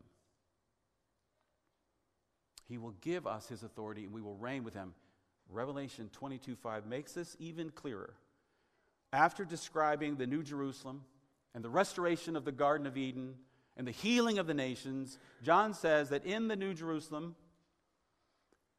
He 2.68 2.78
will 2.78 2.94
give 3.00 3.26
us 3.26 3.48
His 3.48 3.62
authority 3.62 4.04
and 4.04 4.12
we 4.12 4.20
will 4.20 4.36
reign 4.36 4.64
with 4.64 4.74
Him. 4.74 4.92
Revelation 5.48 6.10
22 6.12 6.54
5 6.56 6.86
makes 6.86 7.12
this 7.12 7.36
even 7.40 7.70
clearer. 7.70 8.14
After 9.12 9.44
describing 9.44 10.16
the 10.16 10.26
New 10.26 10.42
Jerusalem, 10.42 11.02
and 11.54 11.64
the 11.64 11.70
restoration 11.70 12.36
of 12.36 12.44
the 12.44 12.52
Garden 12.52 12.86
of 12.86 12.96
Eden 12.96 13.34
and 13.76 13.86
the 13.86 13.92
healing 13.92 14.38
of 14.38 14.46
the 14.46 14.54
nations, 14.54 15.18
John 15.42 15.74
says 15.74 16.10
that 16.10 16.24
in 16.24 16.48
the 16.48 16.56
New 16.56 16.74
Jerusalem, 16.74 17.34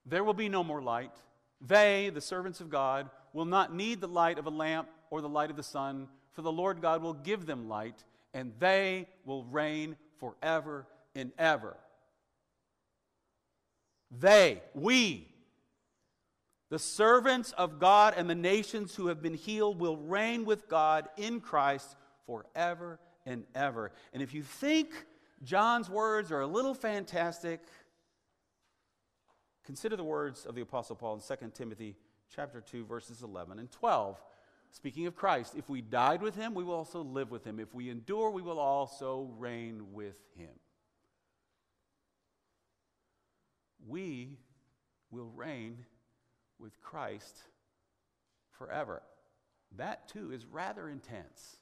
there 0.05 0.23
will 0.23 0.33
be 0.33 0.49
no 0.49 0.63
more 0.63 0.81
light. 0.81 1.11
They, 1.59 2.09
the 2.09 2.21
servants 2.21 2.61
of 2.61 2.69
God, 2.69 3.09
will 3.33 3.45
not 3.45 3.73
need 3.73 4.01
the 4.01 4.07
light 4.07 4.39
of 4.39 4.47
a 4.47 4.51
lamp 4.51 4.89
or 5.09 5.21
the 5.21 5.29
light 5.29 5.49
of 5.49 5.57
the 5.57 5.63
sun, 5.63 6.07
for 6.33 6.41
the 6.41 6.51
Lord 6.51 6.81
God 6.81 7.01
will 7.01 7.13
give 7.13 7.45
them 7.45 7.67
light, 7.67 8.03
and 8.33 8.53
they 8.59 9.07
will 9.25 9.43
reign 9.45 9.95
forever 10.19 10.87
and 11.15 11.31
ever. 11.37 11.77
They, 14.09 14.61
we, 14.73 15.27
the 16.69 16.79
servants 16.79 17.51
of 17.53 17.79
God 17.79 18.13
and 18.15 18.29
the 18.29 18.35
nations 18.35 18.95
who 18.95 19.07
have 19.07 19.21
been 19.21 19.33
healed 19.33 19.79
will 19.79 19.97
reign 19.97 20.45
with 20.45 20.69
God 20.69 21.07
in 21.17 21.41
Christ 21.41 21.95
forever 22.25 22.99
and 23.25 23.43
ever. 23.55 23.91
And 24.13 24.21
if 24.21 24.33
you 24.33 24.43
think 24.43 24.89
John's 25.43 25.89
words 25.89 26.31
are 26.31 26.41
a 26.41 26.47
little 26.47 26.73
fantastic, 26.73 27.61
consider 29.65 29.95
the 29.95 30.03
words 30.03 30.45
of 30.45 30.55
the 30.55 30.61
apostle 30.61 30.95
Paul 30.95 31.15
in 31.15 31.37
2 31.37 31.51
Timothy 31.53 31.95
chapter 32.33 32.61
2 32.61 32.85
verses 32.85 33.21
11 33.23 33.59
and 33.59 33.71
12. 33.71 34.21
Speaking 34.71 35.05
of 35.05 35.15
Christ, 35.15 35.53
if 35.57 35.69
we 35.69 35.81
died 35.81 36.21
with 36.21 36.35
him, 36.35 36.53
we 36.53 36.63
will 36.63 36.75
also 36.75 37.03
live 37.03 37.29
with 37.29 37.43
him. 37.43 37.59
If 37.59 37.73
we 37.73 37.89
endure, 37.89 38.29
we 38.29 38.41
will 38.41 38.59
also 38.59 39.29
reign 39.37 39.91
with 39.91 40.17
him. 40.37 40.49
We 43.85 44.37
will 45.09 45.31
reign 45.35 45.79
with 46.57 46.79
Christ 46.81 47.37
forever. 48.51 49.01
That 49.75 50.07
too 50.07 50.31
is 50.31 50.45
rather 50.45 50.87
intense. 50.87 51.57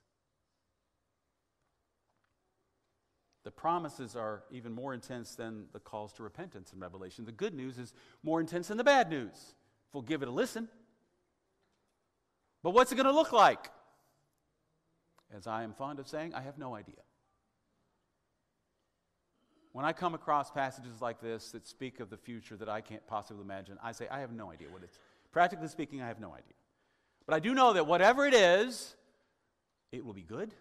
The 3.50 3.54
promises 3.54 4.16
are 4.16 4.44
even 4.52 4.72
more 4.74 4.94
intense 4.94 5.34
than 5.34 5.66
the 5.74 5.80
calls 5.80 6.14
to 6.14 6.22
repentance 6.22 6.72
in 6.72 6.80
Revelation. 6.80 7.26
The 7.26 7.32
good 7.32 7.56
news 7.56 7.80
is 7.80 7.96
more 8.22 8.40
intense 8.40 8.68
than 8.68 8.78
the 8.78 8.84
bad 8.84 9.10
news. 9.10 9.32
If 9.34 9.96
we'll 9.96 10.04
give 10.04 10.22
it 10.22 10.28
a 10.28 10.32
listen. 10.32 10.68
But 12.62 12.76
what's 12.76 12.92
it 12.92 12.96
going 12.96 13.08
to 13.08 13.12
look 13.12 13.32
like? 13.32 13.72
As 15.36 15.48
I 15.48 15.64
am 15.64 15.74
fond 15.74 15.98
of 15.98 16.08
saying, 16.08 16.36
I 16.36 16.42
have 16.42 16.60
no 16.60 16.76
idea. 16.76 17.02
When 19.72 19.84
I 19.84 19.94
come 19.94 20.14
across 20.14 20.52
passages 20.52 21.02
like 21.02 21.20
this 21.20 21.50
that 21.50 21.66
speak 21.66 22.00
of 22.00 22.12
the 22.12 22.18
future 22.18 22.56
that 22.56 22.70
I 22.70 22.82
can't 22.82 23.08
possibly 23.08 23.42
imagine, 23.42 23.80
I 23.82 23.94
say, 23.94 24.08
I 24.12 24.20
have 24.20 24.32
no 24.32 24.52
idea 24.52 24.68
what 24.70 24.84
it's. 24.84 25.00
Practically 25.32 25.70
speaking, 25.70 26.04
I 26.04 26.08
have 26.08 26.20
no 26.20 26.34
idea. 26.34 26.54
But 27.26 27.34
I 27.34 27.40
do 27.40 27.56
know 27.56 27.74
that 27.74 27.88
whatever 27.88 28.28
it 28.28 28.36
is, 28.36 28.96
it 29.92 30.06
will 30.06 30.14
be 30.14 30.22
good 30.22 30.54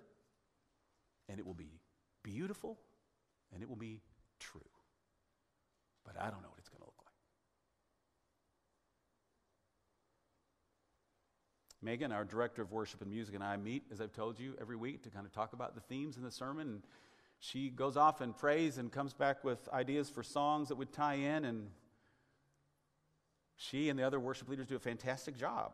and 1.29 1.39
it 1.39 1.45
will 1.45 1.53
be 1.53 1.69
beautiful 2.23 2.79
and 3.53 3.63
it 3.63 3.69
will 3.69 3.77
be 3.77 4.01
true. 4.39 4.61
But 6.05 6.17
I 6.21 6.31
don't 6.31 6.43
know 6.43 6.49
what 6.49 6.59
it's 6.59 6.69
going 6.69 6.81
to 6.81 6.87
look 6.87 6.95
like. 6.99 7.09
Megan, 11.81 12.13
our 12.13 12.25
director 12.25 12.63
of 12.63 12.73
worship 12.73 13.03
and 13.03 13.11
music, 13.11 13.35
and 13.35 13.45
I 13.45 13.57
meet, 13.57 13.85
as 13.93 14.01
I've 14.01 14.13
told 14.13 14.41
you, 14.41 14.55
every 14.61 14.77
week 14.77 15.03
to 15.05 15.11
kind 15.11 15.27
of 15.27 15.33
talk 15.33 15.53
about 15.53 15.75
the 15.75 15.81
themes 15.83 16.17
in 16.17 16.23
the 16.23 16.31
sermon. 16.31 16.69
And 16.69 16.83
she 17.41 17.71
goes 17.71 17.97
off 17.97 18.21
and 18.21 18.37
prays 18.37 18.79
and 18.79 18.91
comes 18.91 19.15
back 19.15 19.45
with 19.45 19.69
ideas 19.73 20.11
for 20.11 20.23
songs 20.23 20.69
that 20.69 20.77
would 20.77 20.93
tie 20.93 21.15
in. 21.15 21.45
And 21.45 21.69
she 23.57 23.89
and 23.91 23.99
the 23.99 24.03
other 24.03 24.19
worship 24.19 24.49
leaders 24.49 24.67
do 24.67 24.77
a 24.77 24.81
fantastic 24.81 25.37
job. 25.37 25.73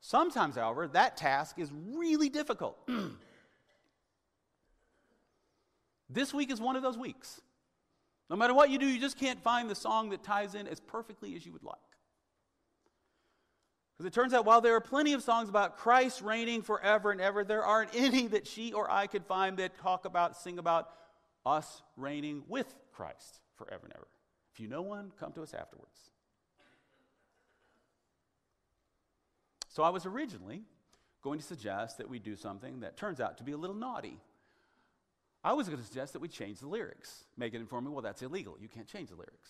Sometimes, 0.00 0.56
however, 0.56 0.88
that 0.88 1.16
task 1.16 1.58
is 1.58 1.70
really 1.94 2.28
difficult. 2.28 2.76
This 6.08 6.32
week 6.32 6.50
is 6.50 6.60
one 6.60 6.76
of 6.76 6.82
those 6.82 6.98
weeks. 6.98 7.40
No 8.28 8.36
matter 8.36 8.54
what 8.54 8.70
you 8.70 8.78
do, 8.78 8.86
you 8.86 9.00
just 9.00 9.18
can't 9.18 9.42
find 9.42 9.70
the 9.70 9.74
song 9.74 10.10
that 10.10 10.22
ties 10.22 10.54
in 10.54 10.66
as 10.66 10.80
perfectly 10.80 11.34
as 11.36 11.46
you 11.46 11.52
would 11.52 11.62
like. 11.62 11.76
Because 13.96 14.08
it 14.08 14.12
turns 14.12 14.34
out 14.34 14.44
while 14.44 14.60
there 14.60 14.74
are 14.74 14.80
plenty 14.80 15.14
of 15.14 15.22
songs 15.22 15.48
about 15.48 15.78
Christ 15.78 16.20
reigning 16.20 16.62
forever 16.62 17.12
and 17.12 17.20
ever, 17.20 17.44
there 17.44 17.64
aren't 17.64 17.90
any 17.94 18.26
that 18.28 18.46
she 18.46 18.72
or 18.72 18.90
I 18.90 19.06
could 19.06 19.24
find 19.24 19.56
that 19.58 19.78
talk 19.78 20.04
about, 20.04 20.36
sing 20.36 20.58
about 20.58 20.90
us 21.44 21.82
reigning 21.96 22.42
with 22.48 22.74
Christ 22.92 23.40
forever 23.56 23.82
and 23.84 23.92
ever. 23.94 24.08
If 24.52 24.60
you 24.60 24.68
know 24.68 24.82
one, 24.82 25.12
come 25.18 25.32
to 25.32 25.42
us 25.42 25.54
afterwards. 25.54 26.10
So 29.68 29.82
I 29.82 29.90
was 29.90 30.06
originally 30.06 30.62
going 31.22 31.38
to 31.38 31.44
suggest 31.44 31.98
that 31.98 32.08
we 32.08 32.18
do 32.18 32.36
something 32.36 32.80
that 32.80 32.96
turns 32.96 33.20
out 33.20 33.38
to 33.38 33.44
be 33.44 33.52
a 33.52 33.56
little 33.56 33.76
naughty. 33.76 34.18
I 35.46 35.52
was 35.52 35.68
going 35.68 35.78
to 35.78 35.86
suggest 35.86 36.12
that 36.14 36.18
we 36.18 36.26
change 36.26 36.58
the 36.58 36.66
lyrics. 36.66 37.24
Megan 37.36 37.60
informed 37.60 37.86
me, 37.86 37.92
well, 37.92 38.02
that's 38.02 38.20
illegal. 38.20 38.56
You 38.60 38.66
can't 38.66 38.88
change 38.88 39.10
the 39.10 39.14
lyrics. 39.14 39.48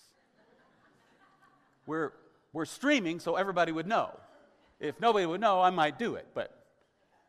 we're, 1.86 2.12
we're 2.52 2.66
streaming 2.66 3.18
so 3.18 3.36
everybody 3.36 3.72
would 3.72 3.86
know. 3.86 4.10
If 4.78 5.00
nobody 5.00 5.24
would 5.24 5.40
know, 5.40 5.62
I 5.62 5.70
might 5.70 5.98
do 5.98 6.16
it, 6.16 6.26
but 6.34 6.54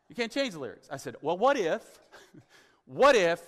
you 0.10 0.16
can't 0.16 0.34
change 0.34 0.52
the 0.52 0.60
lyrics. 0.60 0.90
I 0.92 0.98
said, 0.98 1.16
well, 1.22 1.38
what 1.38 1.56
if, 1.56 1.82
what 2.86 3.16
if 3.16 3.42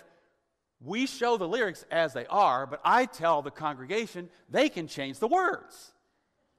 we 0.82 1.06
show 1.06 1.36
the 1.36 1.50
lyrics 1.50 1.84
as 1.92 2.14
they 2.14 2.26
are, 2.28 2.66
but 2.66 2.80
I 2.86 3.06
tell 3.06 3.42
the 3.42 3.52
congregation 3.52 4.30
they 4.50 4.70
can 4.70 4.88
change 4.88 5.20
the 5.20 5.28
words? 5.28 5.92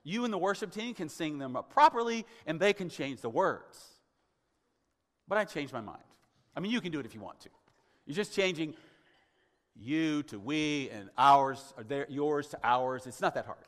You 0.05 0.25
and 0.27 0.33
the 0.35 0.39
worship 0.39 0.71
team 0.71 0.93
can 0.93 1.09
sing 1.09 1.39
them 1.39 1.57
up 1.57 1.73
properly, 1.73 2.27
and 2.45 2.61
they 2.61 2.75
can 2.75 2.91
change 2.91 3.23
the 3.23 3.31
words. 3.31 3.83
But 5.27 5.39
I 5.39 5.47
changed 5.47 5.73
my 5.73 5.81
mind. 5.81 6.03
I 6.55 6.61
mean, 6.61 6.73
you 6.73 6.83
can 6.83 6.93
do 6.93 7.01
it 7.01 7.07
if 7.07 7.15
you 7.15 7.23
want 7.23 7.41
to. 7.41 7.49
You're 8.11 8.17
just 8.17 8.35
changing 8.35 8.75
you 9.77 10.25
to 10.25 10.41
we 10.41 10.91
and 10.91 11.11
ours, 11.17 11.73
or 11.77 11.85
their, 11.85 12.07
yours 12.09 12.49
to 12.49 12.59
ours. 12.65 13.07
It's 13.07 13.21
not 13.21 13.35
that 13.35 13.47
hard. 13.47 13.63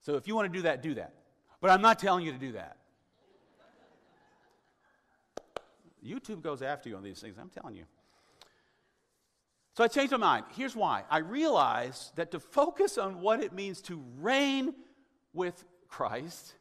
So 0.00 0.14
if 0.14 0.28
you 0.28 0.36
want 0.36 0.52
to 0.52 0.56
do 0.56 0.62
that, 0.62 0.80
do 0.80 0.94
that. 0.94 1.12
But 1.60 1.70
I'm 1.70 1.82
not 1.82 1.98
telling 1.98 2.24
you 2.24 2.30
to 2.30 2.38
do 2.38 2.52
that. 2.52 2.76
YouTube 6.06 6.40
goes 6.40 6.62
after 6.62 6.88
you 6.88 6.94
on 6.94 7.02
these 7.02 7.18
things, 7.18 7.34
I'm 7.36 7.48
telling 7.48 7.74
you. 7.74 7.82
So 9.76 9.82
I 9.82 9.88
changed 9.88 10.12
my 10.12 10.18
mind. 10.18 10.44
Here's 10.54 10.76
why. 10.76 11.02
I 11.10 11.18
realized 11.18 12.14
that 12.14 12.30
to 12.30 12.38
focus 12.38 12.96
on 12.96 13.22
what 13.22 13.42
it 13.42 13.52
means 13.52 13.80
to 13.82 14.00
reign 14.20 14.72
with 15.32 15.64
Christ 15.88 16.54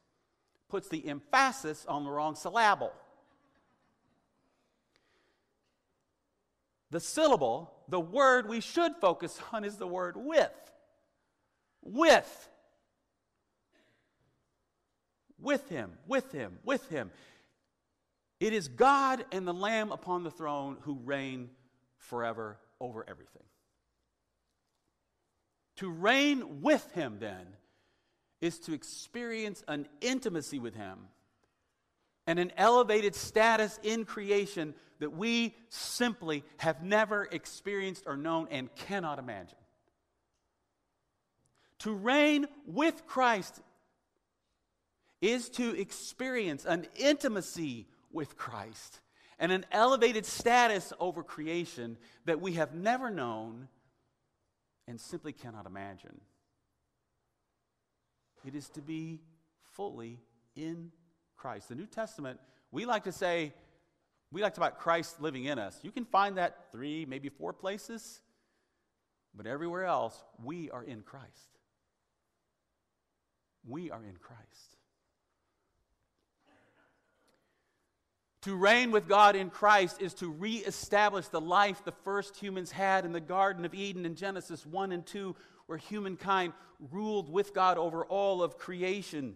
puts 0.68 0.88
the 0.88 1.08
emphasis 1.08 1.86
on 1.86 2.06
the 2.06 2.10
wrong 2.10 2.34
syllable. 2.34 2.92
The 6.92 7.00
syllable 7.00 7.74
the 7.92 8.00
word 8.00 8.48
we 8.48 8.62
should 8.62 8.96
focus 8.96 9.40
on 9.54 9.66
is 9.66 9.78
the 9.78 9.88
word 9.88 10.16
with. 10.16 10.52
With. 11.84 12.50
With 15.40 15.68
him, 15.70 15.94
with 16.08 16.32
him, 16.32 16.60
with 16.64 16.88
him. 16.90 17.12
It 18.40 18.54
is 18.54 18.68
God 18.68 19.26
and 19.32 19.48
the 19.48 19.54
Lamb 19.54 19.92
upon 19.92 20.24
the 20.24 20.32
throne 20.32 20.78
who 20.82 21.00
reign 21.04 21.50
forever 21.98 22.58
over 22.80 23.06
everything. 23.08 23.44
To 25.78 25.90
reign 25.90 26.62
with 26.62 26.92
him, 26.92 27.18
then, 27.20 27.48
is 28.40 28.60
to 28.60 28.74
experience 28.74 29.64
an 29.68 29.88
intimacy 30.00 30.60
with 30.60 30.76
him 30.76 31.08
and 32.32 32.40
an 32.40 32.54
elevated 32.56 33.14
status 33.14 33.78
in 33.84 34.06
creation 34.06 34.74
that 35.00 35.12
we 35.12 35.54
simply 35.68 36.46
have 36.56 36.82
never 36.82 37.28
experienced 37.30 38.06
or 38.08 38.16
known 38.16 38.48
and 38.50 38.74
cannot 38.74 39.20
imagine. 39.20 39.58
To 41.80 41.92
reign 41.92 42.48
with 42.66 43.06
Christ 43.06 43.60
is 45.20 45.50
to 45.50 45.78
experience 45.78 46.64
an 46.64 46.88
intimacy 46.96 47.90
with 48.14 48.38
Christ 48.38 49.02
and 49.38 49.52
an 49.52 49.66
elevated 49.70 50.26
status 50.26 50.94
over 51.02 51.24
creation 51.24 51.98
that 52.24 52.40
we 52.40 52.54
have 52.54 52.74
never 52.74 53.10
known 53.10 53.68
and 54.88 55.02
simply 55.02 55.34
cannot 55.34 55.66
imagine. 55.66 56.22
It 58.46 58.56
is 58.56 58.70
to 58.70 58.82
be 58.82 59.20
fully 59.74 60.22
in 60.56 60.94
Christ. 61.42 61.70
The 61.70 61.76
New 61.76 61.88
Testament, 61.88 62.40
we 62.72 62.86
like 62.86 63.06
to 63.06 63.12
say, 63.12 63.52
we 64.32 64.44
like 64.44 64.54
to 64.54 64.60
talk 64.60 64.70
about 64.70 64.80
Christ 64.80 65.20
living 65.20 65.46
in 65.46 65.58
us. 65.58 65.80
You 65.82 65.90
can 65.90 66.06
find 66.06 66.38
that 66.38 66.72
three, 66.72 67.04
maybe 67.06 67.30
four 67.30 67.52
places, 67.52 68.22
but 69.34 69.48
everywhere 69.48 69.86
else, 69.86 70.24
we 70.44 70.70
are 70.70 70.84
in 70.84 71.02
Christ. 71.02 71.58
We 73.68 73.90
are 73.90 74.04
in 74.04 74.18
Christ. 74.18 74.78
To 78.44 78.56
reign 78.56 78.92
with 78.92 79.08
God 79.08 79.36
in 79.36 79.50
Christ 79.50 80.00
is 80.00 80.14
to 80.16 80.30
reestablish 80.30 81.28
the 81.28 81.42
life 81.42 81.84
the 81.84 81.92
first 81.92 82.38
humans 82.38 82.70
had 82.70 83.04
in 83.04 83.14
the 83.14 83.20
Garden 83.20 83.66
of 83.66 83.74
Eden 83.74 84.06
in 84.06 84.14
Genesis 84.14 84.64
1 84.64 84.92
and 84.92 85.04
2, 85.08 85.36
where 85.66 85.80
humankind 85.80 86.54
ruled 86.92 87.32
with 87.32 87.52
God 87.56 87.80
over 87.80 88.06
all 88.06 88.44
of 88.44 88.60
creation 88.60 89.36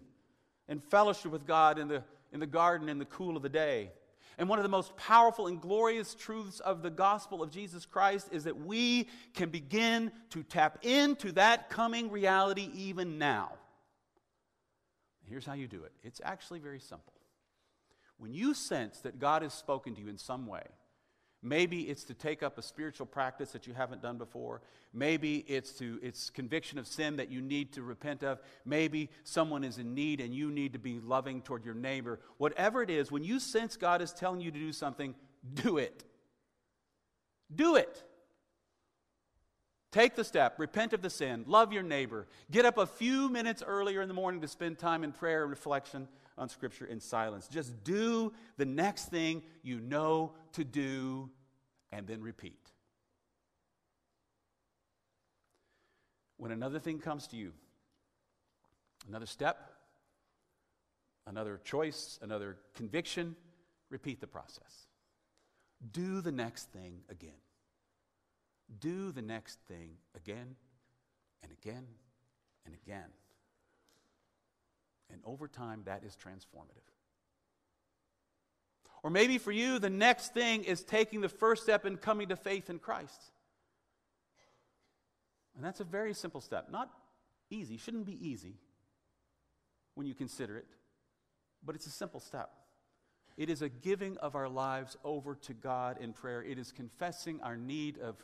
and 0.67 0.83
fellowship 0.83 1.31
with 1.31 1.45
God 1.45 1.77
in 1.79 1.87
the, 1.87 2.03
in 2.31 2.39
the 2.39 2.47
garden 2.47 2.89
in 2.89 2.99
the 2.99 3.05
cool 3.05 3.37
of 3.37 3.43
the 3.43 3.49
day. 3.49 3.91
And 4.37 4.49
one 4.49 4.59
of 4.59 4.63
the 4.63 4.69
most 4.69 4.95
powerful 4.97 5.47
and 5.47 5.61
glorious 5.61 6.13
truths 6.13 6.59
of 6.59 6.81
the 6.81 6.89
gospel 6.89 7.41
of 7.41 7.51
Jesus 7.51 7.85
Christ 7.85 8.29
is 8.31 8.43
that 8.43 8.57
we 8.57 9.07
can 9.33 9.49
begin 9.49 10.11
to 10.31 10.43
tap 10.43 10.79
into 10.83 11.31
that 11.33 11.69
coming 11.69 12.11
reality 12.11 12.69
even 12.73 13.17
now. 13.17 13.53
Here's 15.23 15.45
how 15.45 15.53
you 15.53 15.67
do 15.67 15.83
it 15.83 15.91
it's 16.03 16.21
actually 16.23 16.59
very 16.59 16.79
simple. 16.79 17.13
When 18.17 18.33
you 18.33 18.53
sense 18.53 18.99
that 19.01 19.19
God 19.19 19.41
has 19.41 19.53
spoken 19.53 19.95
to 19.95 20.01
you 20.01 20.07
in 20.07 20.17
some 20.17 20.47
way, 20.47 20.63
maybe 21.45 21.81
it's 21.81 22.03
to 22.05 22.13
take 22.15 22.41
up 22.41 22.57
a 22.57 22.61
spiritual 22.61 23.05
practice 23.05 23.51
that 23.51 23.67
you 23.67 23.73
haven't 23.73 24.01
done 24.01 24.17
before, 24.17 24.61
maybe 24.93 25.45
it's 25.47 25.71
to 25.73 25.99
it's 26.01 26.31
conviction 26.31 26.79
of 26.79 26.87
sin 26.87 27.17
that 27.17 27.31
you 27.31 27.39
need 27.39 27.71
to 27.73 27.83
repent 27.83 28.23
of, 28.23 28.39
maybe 28.65 29.09
someone 29.23 29.63
is 29.63 29.77
in 29.77 29.93
need 29.93 30.19
and 30.19 30.33
you 30.33 30.49
need 30.49 30.73
to 30.73 30.79
be 30.79 30.99
loving 30.99 31.41
toward 31.41 31.63
your 31.63 31.75
neighbor. 31.75 32.19
Whatever 32.37 32.81
it 32.81 32.89
is, 32.89 33.11
when 33.11 33.23
you 33.23 33.39
sense 33.39 33.77
God 33.77 34.01
is 34.01 34.11
telling 34.11 34.41
you 34.41 34.51
to 34.51 34.59
do 34.59 34.73
something, 34.73 35.13
do 35.53 35.77
it. 35.77 36.03
Do 37.53 37.75
it. 37.75 38.03
Take 39.91 40.15
the 40.15 40.25
step, 40.25 40.59
repent 40.59 40.91
of 40.91 41.01
the 41.01 41.09
sin, 41.09 41.45
love 41.47 41.71
your 41.71 41.83
neighbor, 41.83 42.27
get 42.51 42.65
up 42.65 42.77
a 42.77 42.85
few 42.85 43.29
minutes 43.29 43.63
earlier 43.65 44.01
in 44.01 44.09
the 44.09 44.13
morning 44.13 44.41
to 44.41 44.47
spend 44.47 44.77
time 44.77 45.05
in 45.05 45.13
prayer 45.13 45.43
and 45.43 45.49
reflection 45.49 46.09
on 46.37 46.49
Scripture 46.49 46.85
in 46.85 46.99
silence. 46.99 47.47
Just 47.47 47.83
do 47.83 48.33
the 48.57 48.65
next 48.65 49.05
thing 49.05 49.43
you 49.63 49.79
know 49.79 50.33
to 50.53 50.63
do 50.63 51.29
and 51.91 52.07
then 52.07 52.21
repeat. 52.21 52.59
When 56.37 56.51
another 56.51 56.79
thing 56.79 56.99
comes 56.99 57.27
to 57.27 57.37
you, 57.37 57.53
another 59.07 59.25
step, 59.25 59.71
another 61.25 61.59
choice, 61.63 62.19
another 62.21 62.57
conviction, 62.73 63.35
repeat 63.89 64.19
the 64.19 64.27
process. 64.27 64.87
Do 65.91 66.21
the 66.21 66.31
next 66.31 66.71
thing 66.71 67.01
again. 67.09 67.31
Do 68.79 69.11
the 69.11 69.21
next 69.21 69.59
thing 69.67 69.91
again 70.15 70.55
and 71.43 71.51
again 71.51 71.85
and 72.65 72.75
again. 72.75 73.09
And 75.11 75.21
over 75.25 75.47
time, 75.47 75.83
that 75.85 76.03
is 76.03 76.15
transformative. 76.15 76.83
Or 79.03 79.09
maybe 79.09 79.37
for 79.37 79.51
you, 79.51 79.77
the 79.77 79.89
next 79.89 80.33
thing 80.33 80.63
is 80.63 80.83
taking 80.83 81.21
the 81.21 81.29
first 81.29 81.63
step 81.63 81.85
in 81.85 81.97
coming 81.97 82.29
to 82.29 82.35
faith 82.35 82.69
in 82.69 82.79
Christ. 82.79 83.31
And 85.55 85.63
that's 85.63 85.79
a 85.79 85.83
very 85.83 86.13
simple 86.13 86.41
step. 86.41 86.69
Not 86.71 86.89
easy, 87.49 87.77
shouldn't 87.77 88.05
be 88.05 88.27
easy 88.27 88.55
when 89.93 90.07
you 90.07 90.13
consider 90.13 90.57
it, 90.57 90.67
but 91.63 91.75
it's 91.75 91.87
a 91.87 91.91
simple 91.91 92.19
step. 92.19 92.49
It 93.37 93.49
is 93.49 93.61
a 93.61 93.69
giving 93.69 94.17
of 94.17 94.35
our 94.35 94.49
lives 94.49 94.97
over 95.03 95.35
to 95.35 95.53
God 95.53 95.97
in 95.99 96.13
prayer. 96.13 96.41
It 96.41 96.57
is 96.57 96.71
confessing 96.71 97.41
our 97.41 97.57
need 97.57 97.99
of 97.99 98.15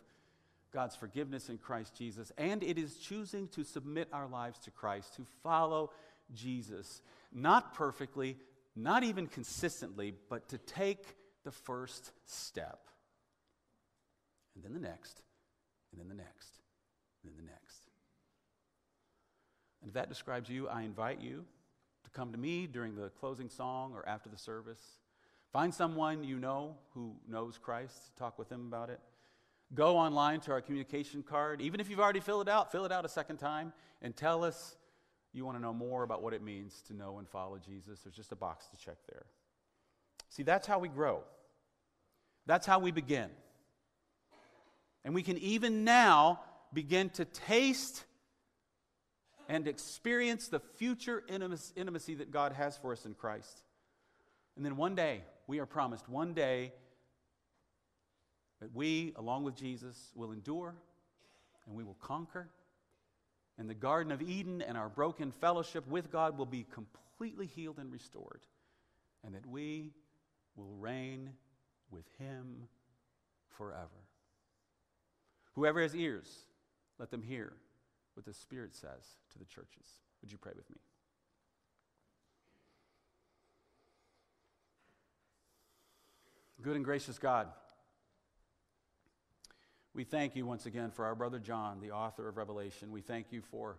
God's 0.74 0.96
forgiveness 0.96 1.50
in 1.50 1.58
Christ 1.58 1.96
Jesus. 1.96 2.32
And 2.38 2.63
it 2.63 2.78
is 2.78 2.96
choosing 2.98 3.50
to 3.50 3.63
submit 3.63 4.08
our 4.13 4.28
lives 4.28 4.58
to 4.60 4.72
Christ, 4.72 5.15
to 5.15 5.26
follow 5.44 5.91
Jesus, 6.34 7.02
not 7.32 7.74
perfectly, 7.74 8.38
not 8.76 9.04
even 9.04 9.28
consistently, 9.28 10.13
but 10.30 10.50
to 10.50 10.58
take 10.58 11.06
the 11.44 11.52
first 11.52 12.12
step. 12.26 12.88
And 14.56 14.63
then 14.63 14.74
the 14.74 14.80
next, 14.80 15.22
and 15.91 16.00
then 16.00 16.10
the 16.10 16.15
next, 16.15 16.60
and 17.24 17.32
then 17.32 17.46
the 17.46 17.52
next. 17.52 17.89
And 19.82 19.89
if 19.89 19.94
that 19.96 20.10
describes 20.10 20.50
you, 20.50 20.67
I 20.67 20.84
invite 20.84 21.20
you 21.22 21.46
to 22.04 22.10
come 22.12 22.32
to 22.32 22.38
me 22.38 22.67
during 22.67 22.96
the 22.96 23.10
closing 23.10 23.50
song 23.50 23.94
or 23.94 24.08
after 24.08 24.30
the 24.30 24.38
service. 24.38 25.00
Find 25.52 25.74
someone 25.74 26.24
you 26.24 26.38
know 26.39 26.78
who 26.94 27.15
knows 27.28 27.58
Christ, 27.58 28.15
talk 28.17 28.38
with 28.39 28.50
them 28.50 28.67
about 28.67 28.89
it. 28.89 29.00
Go 29.74 29.98
online 29.98 30.41
to 30.41 30.52
our 30.52 30.62
communication 30.62 31.24
card. 31.24 31.62
Even 31.62 31.80
if 31.80 31.89
you've 31.89 32.00
already 32.00 32.20
filled 32.20 32.48
it 32.48 32.52
out, 32.52 32.72
fill 32.72 32.86
it 32.86 32.91
out 32.91 33.06
a 33.06 33.10
second 33.10 33.38
time 33.38 33.74
and 34.02 34.15
tell 34.15 34.44
us 34.44 34.76
you 35.34 35.46
want 35.46 35.58
to 35.58 35.62
know 35.62 35.74
more 35.74 36.04
about 36.04 36.22
what 36.22 36.34
it 36.34 36.41
means 36.41 36.82
to 36.88 36.94
know 36.94 37.20
and 37.20 37.28
follow 37.28 37.58
Jesus, 37.58 38.02
there's 38.02 38.15
just 38.15 38.32
a 38.32 38.36
box 38.36 38.67
to 38.67 38.78
check 38.78 38.98
there. 39.10 39.26
See, 40.30 40.44
that's 40.44 40.67
how 40.67 40.80
we 40.80 40.89
grow. 40.89 41.24
That's 42.46 42.65
how 42.65 42.80
we 42.80 42.91
begin. 42.91 43.30
And 45.04 45.13
we 45.13 45.24
can 45.24 45.38
even 45.38 45.84
now 45.84 46.41
begin 46.74 47.10
to 47.12 47.26
taste 47.26 48.04
and 49.50 49.67
experience 49.67 50.48
the 50.48 50.60
future 50.60 51.24
intimacy 51.28 52.15
that 52.15 52.32
God 52.32 52.54
has 52.54 52.78
for 52.78 52.94
us 52.94 53.06
in 53.06 53.13
Christ. 53.13 53.63
And 54.56 54.65
then 54.65 54.78
one 54.78 54.96
day, 54.96 55.24
we 55.48 55.60
are 55.60 55.65
promised 55.65 56.08
one 56.08 56.34
day 56.34 56.72
that 58.62 58.74
we, 58.74 59.13
along 59.17 59.44
with 59.44 59.56
Jesus, 59.56 60.12
will 60.15 60.32
endure 60.32 60.76
and 61.65 61.76
we 61.76 61.84
will 61.84 61.98
conquer 62.00 62.48
and 63.58 63.70
the 63.70 63.76
Garden 63.76 64.12
of 64.12 64.22
Eden 64.22 64.62
and 64.62 64.78
our 64.78 64.90
broken 64.90 65.32
fellowship 65.32 65.88
with 65.88 66.12
God 66.12 66.38
will 66.38 66.46
be 66.46 66.66
completely 66.72 67.46
healed 67.46 67.78
and 67.78 67.92
restored, 67.92 68.42
and 69.24 69.36
that 69.36 69.46
we 69.46 69.92
will 70.56 70.74
reign 70.80 71.32
with 71.90 72.06
Him 72.18 72.64
forever. 73.58 73.88
Whoever 75.54 75.82
has 75.82 75.96
ears, 75.96 76.28
let 76.98 77.12
them 77.12 77.22
hear 77.22 77.54
what 78.14 78.26
the 78.26 78.34
Spirit 78.34 78.74
says 78.74 79.18
to 79.32 79.40
the 79.40 79.46
churches. 79.46 79.86
Would 80.22 80.32
you 80.32 80.38
pray 80.38 80.54
with 80.56 80.70
me? 80.70 80.78
Good 86.62 86.76
and 86.76 86.86
gracious 86.86 87.18
God, 87.18 87.48
we 89.94 90.04
thank 90.06 90.36
you 90.38 90.46
once 90.46 90.66
again 90.66 90.92
for 90.92 91.06
our 91.06 91.16
brother 91.16 91.38
John, 91.38 91.82
the 91.82 91.92
author 91.92 92.28
of 92.30 92.38
Revelation. 92.38 92.92
We 92.92 93.02
thank 93.02 93.32
you 93.32 93.42
for 93.42 93.78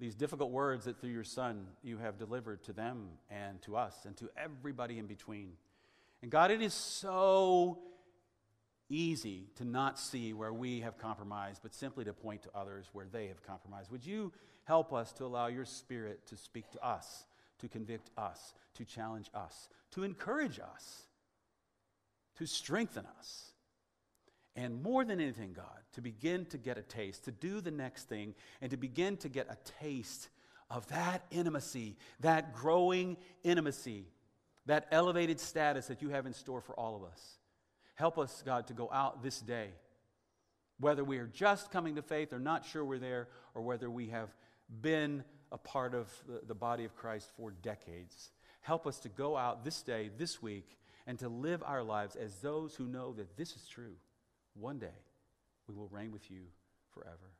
these 0.00 0.16
difficult 0.16 0.50
words 0.50 0.86
that 0.86 1.00
through 1.00 1.10
your 1.10 1.24
Son 1.24 1.66
you 1.82 1.98
have 1.98 2.18
delivered 2.18 2.64
to 2.64 2.72
them 2.72 3.10
and 3.30 3.62
to 3.62 3.76
us 3.76 3.94
and 4.04 4.16
to 4.16 4.28
everybody 4.36 4.98
in 4.98 5.06
between. 5.06 5.52
And 6.22 6.30
God, 6.30 6.50
it 6.50 6.60
is 6.60 6.74
so 6.74 7.78
easy 8.88 9.46
to 9.56 9.64
not 9.64 9.98
see 9.98 10.32
where 10.32 10.52
we 10.52 10.80
have 10.80 10.98
compromised, 10.98 11.60
but 11.62 11.72
simply 11.72 12.04
to 12.04 12.12
point 12.12 12.42
to 12.42 12.50
others 12.52 12.88
where 12.92 13.06
they 13.06 13.28
have 13.28 13.42
compromised. 13.44 13.92
Would 13.92 14.04
you 14.04 14.32
help 14.64 14.92
us 14.92 15.12
to 15.14 15.24
allow 15.24 15.46
your 15.46 15.64
Spirit 15.64 16.26
to 16.26 16.36
speak 16.36 16.68
to 16.72 16.84
us, 16.84 17.26
to 17.60 17.68
convict 17.68 18.10
us, 18.18 18.54
to 18.74 18.84
challenge 18.84 19.30
us, 19.32 19.68
to 19.92 20.02
encourage 20.02 20.58
us, 20.58 21.02
to 22.38 22.46
strengthen 22.46 23.06
us? 23.18 23.53
And 24.56 24.82
more 24.82 25.04
than 25.04 25.20
anything, 25.20 25.52
God, 25.52 25.80
to 25.94 26.00
begin 26.00 26.46
to 26.46 26.58
get 26.58 26.78
a 26.78 26.82
taste, 26.82 27.24
to 27.24 27.32
do 27.32 27.60
the 27.60 27.70
next 27.70 28.08
thing, 28.08 28.34
and 28.60 28.70
to 28.70 28.76
begin 28.76 29.16
to 29.18 29.28
get 29.28 29.48
a 29.50 29.56
taste 29.80 30.28
of 30.70 30.86
that 30.88 31.24
intimacy, 31.30 31.96
that 32.20 32.54
growing 32.54 33.16
intimacy, 33.42 34.06
that 34.66 34.86
elevated 34.90 35.40
status 35.40 35.86
that 35.88 36.02
you 36.02 36.10
have 36.10 36.26
in 36.26 36.32
store 36.32 36.60
for 36.60 36.74
all 36.78 36.96
of 36.96 37.02
us. 37.02 37.38
Help 37.94 38.18
us, 38.18 38.42
God, 38.44 38.66
to 38.68 38.74
go 38.74 38.88
out 38.92 39.22
this 39.22 39.40
day, 39.40 39.68
whether 40.78 41.04
we 41.04 41.18
are 41.18 41.26
just 41.26 41.70
coming 41.70 41.96
to 41.96 42.02
faith 42.02 42.32
or 42.32 42.38
not 42.38 42.64
sure 42.64 42.84
we're 42.84 42.98
there, 42.98 43.28
or 43.54 43.62
whether 43.62 43.90
we 43.90 44.08
have 44.08 44.30
been 44.80 45.22
a 45.52 45.58
part 45.58 45.94
of 45.94 46.10
the, 46.46 46.54
body 46.54 46.84
of 46.84 46.96
Christ 46.96 47.30
for 47.36 47.52
decades. 47.62 48.30
Help 48.60 48.86
us 48.86 48.98
to 49.00 49.08
go 49.08 49.36
out 49.36 49.64
this 49.64 49.82
day, 49.82 50.10
this 50.16 50.42
week, 50.42 50.78
and 51.06 51.18
to 51.18 51.28
live 51.28 51.62
our 51.64 51.82
lives 51.82 52.16
as 52.16 52.34
those 52.36 52.74
who 52.74 52.86
know 52.86 53.12
that 53.12 53.36
this 53.36 53.54
is 53.54 53.66
true. 53.68 53.94
One 54.54 54.78
day 54.78 55.02
we 55.68 55.74
will 55.74 55.88
reign 55.88 56.12
with 56.12 56.30
you 56.30 56.42
forever. 56.92 57.32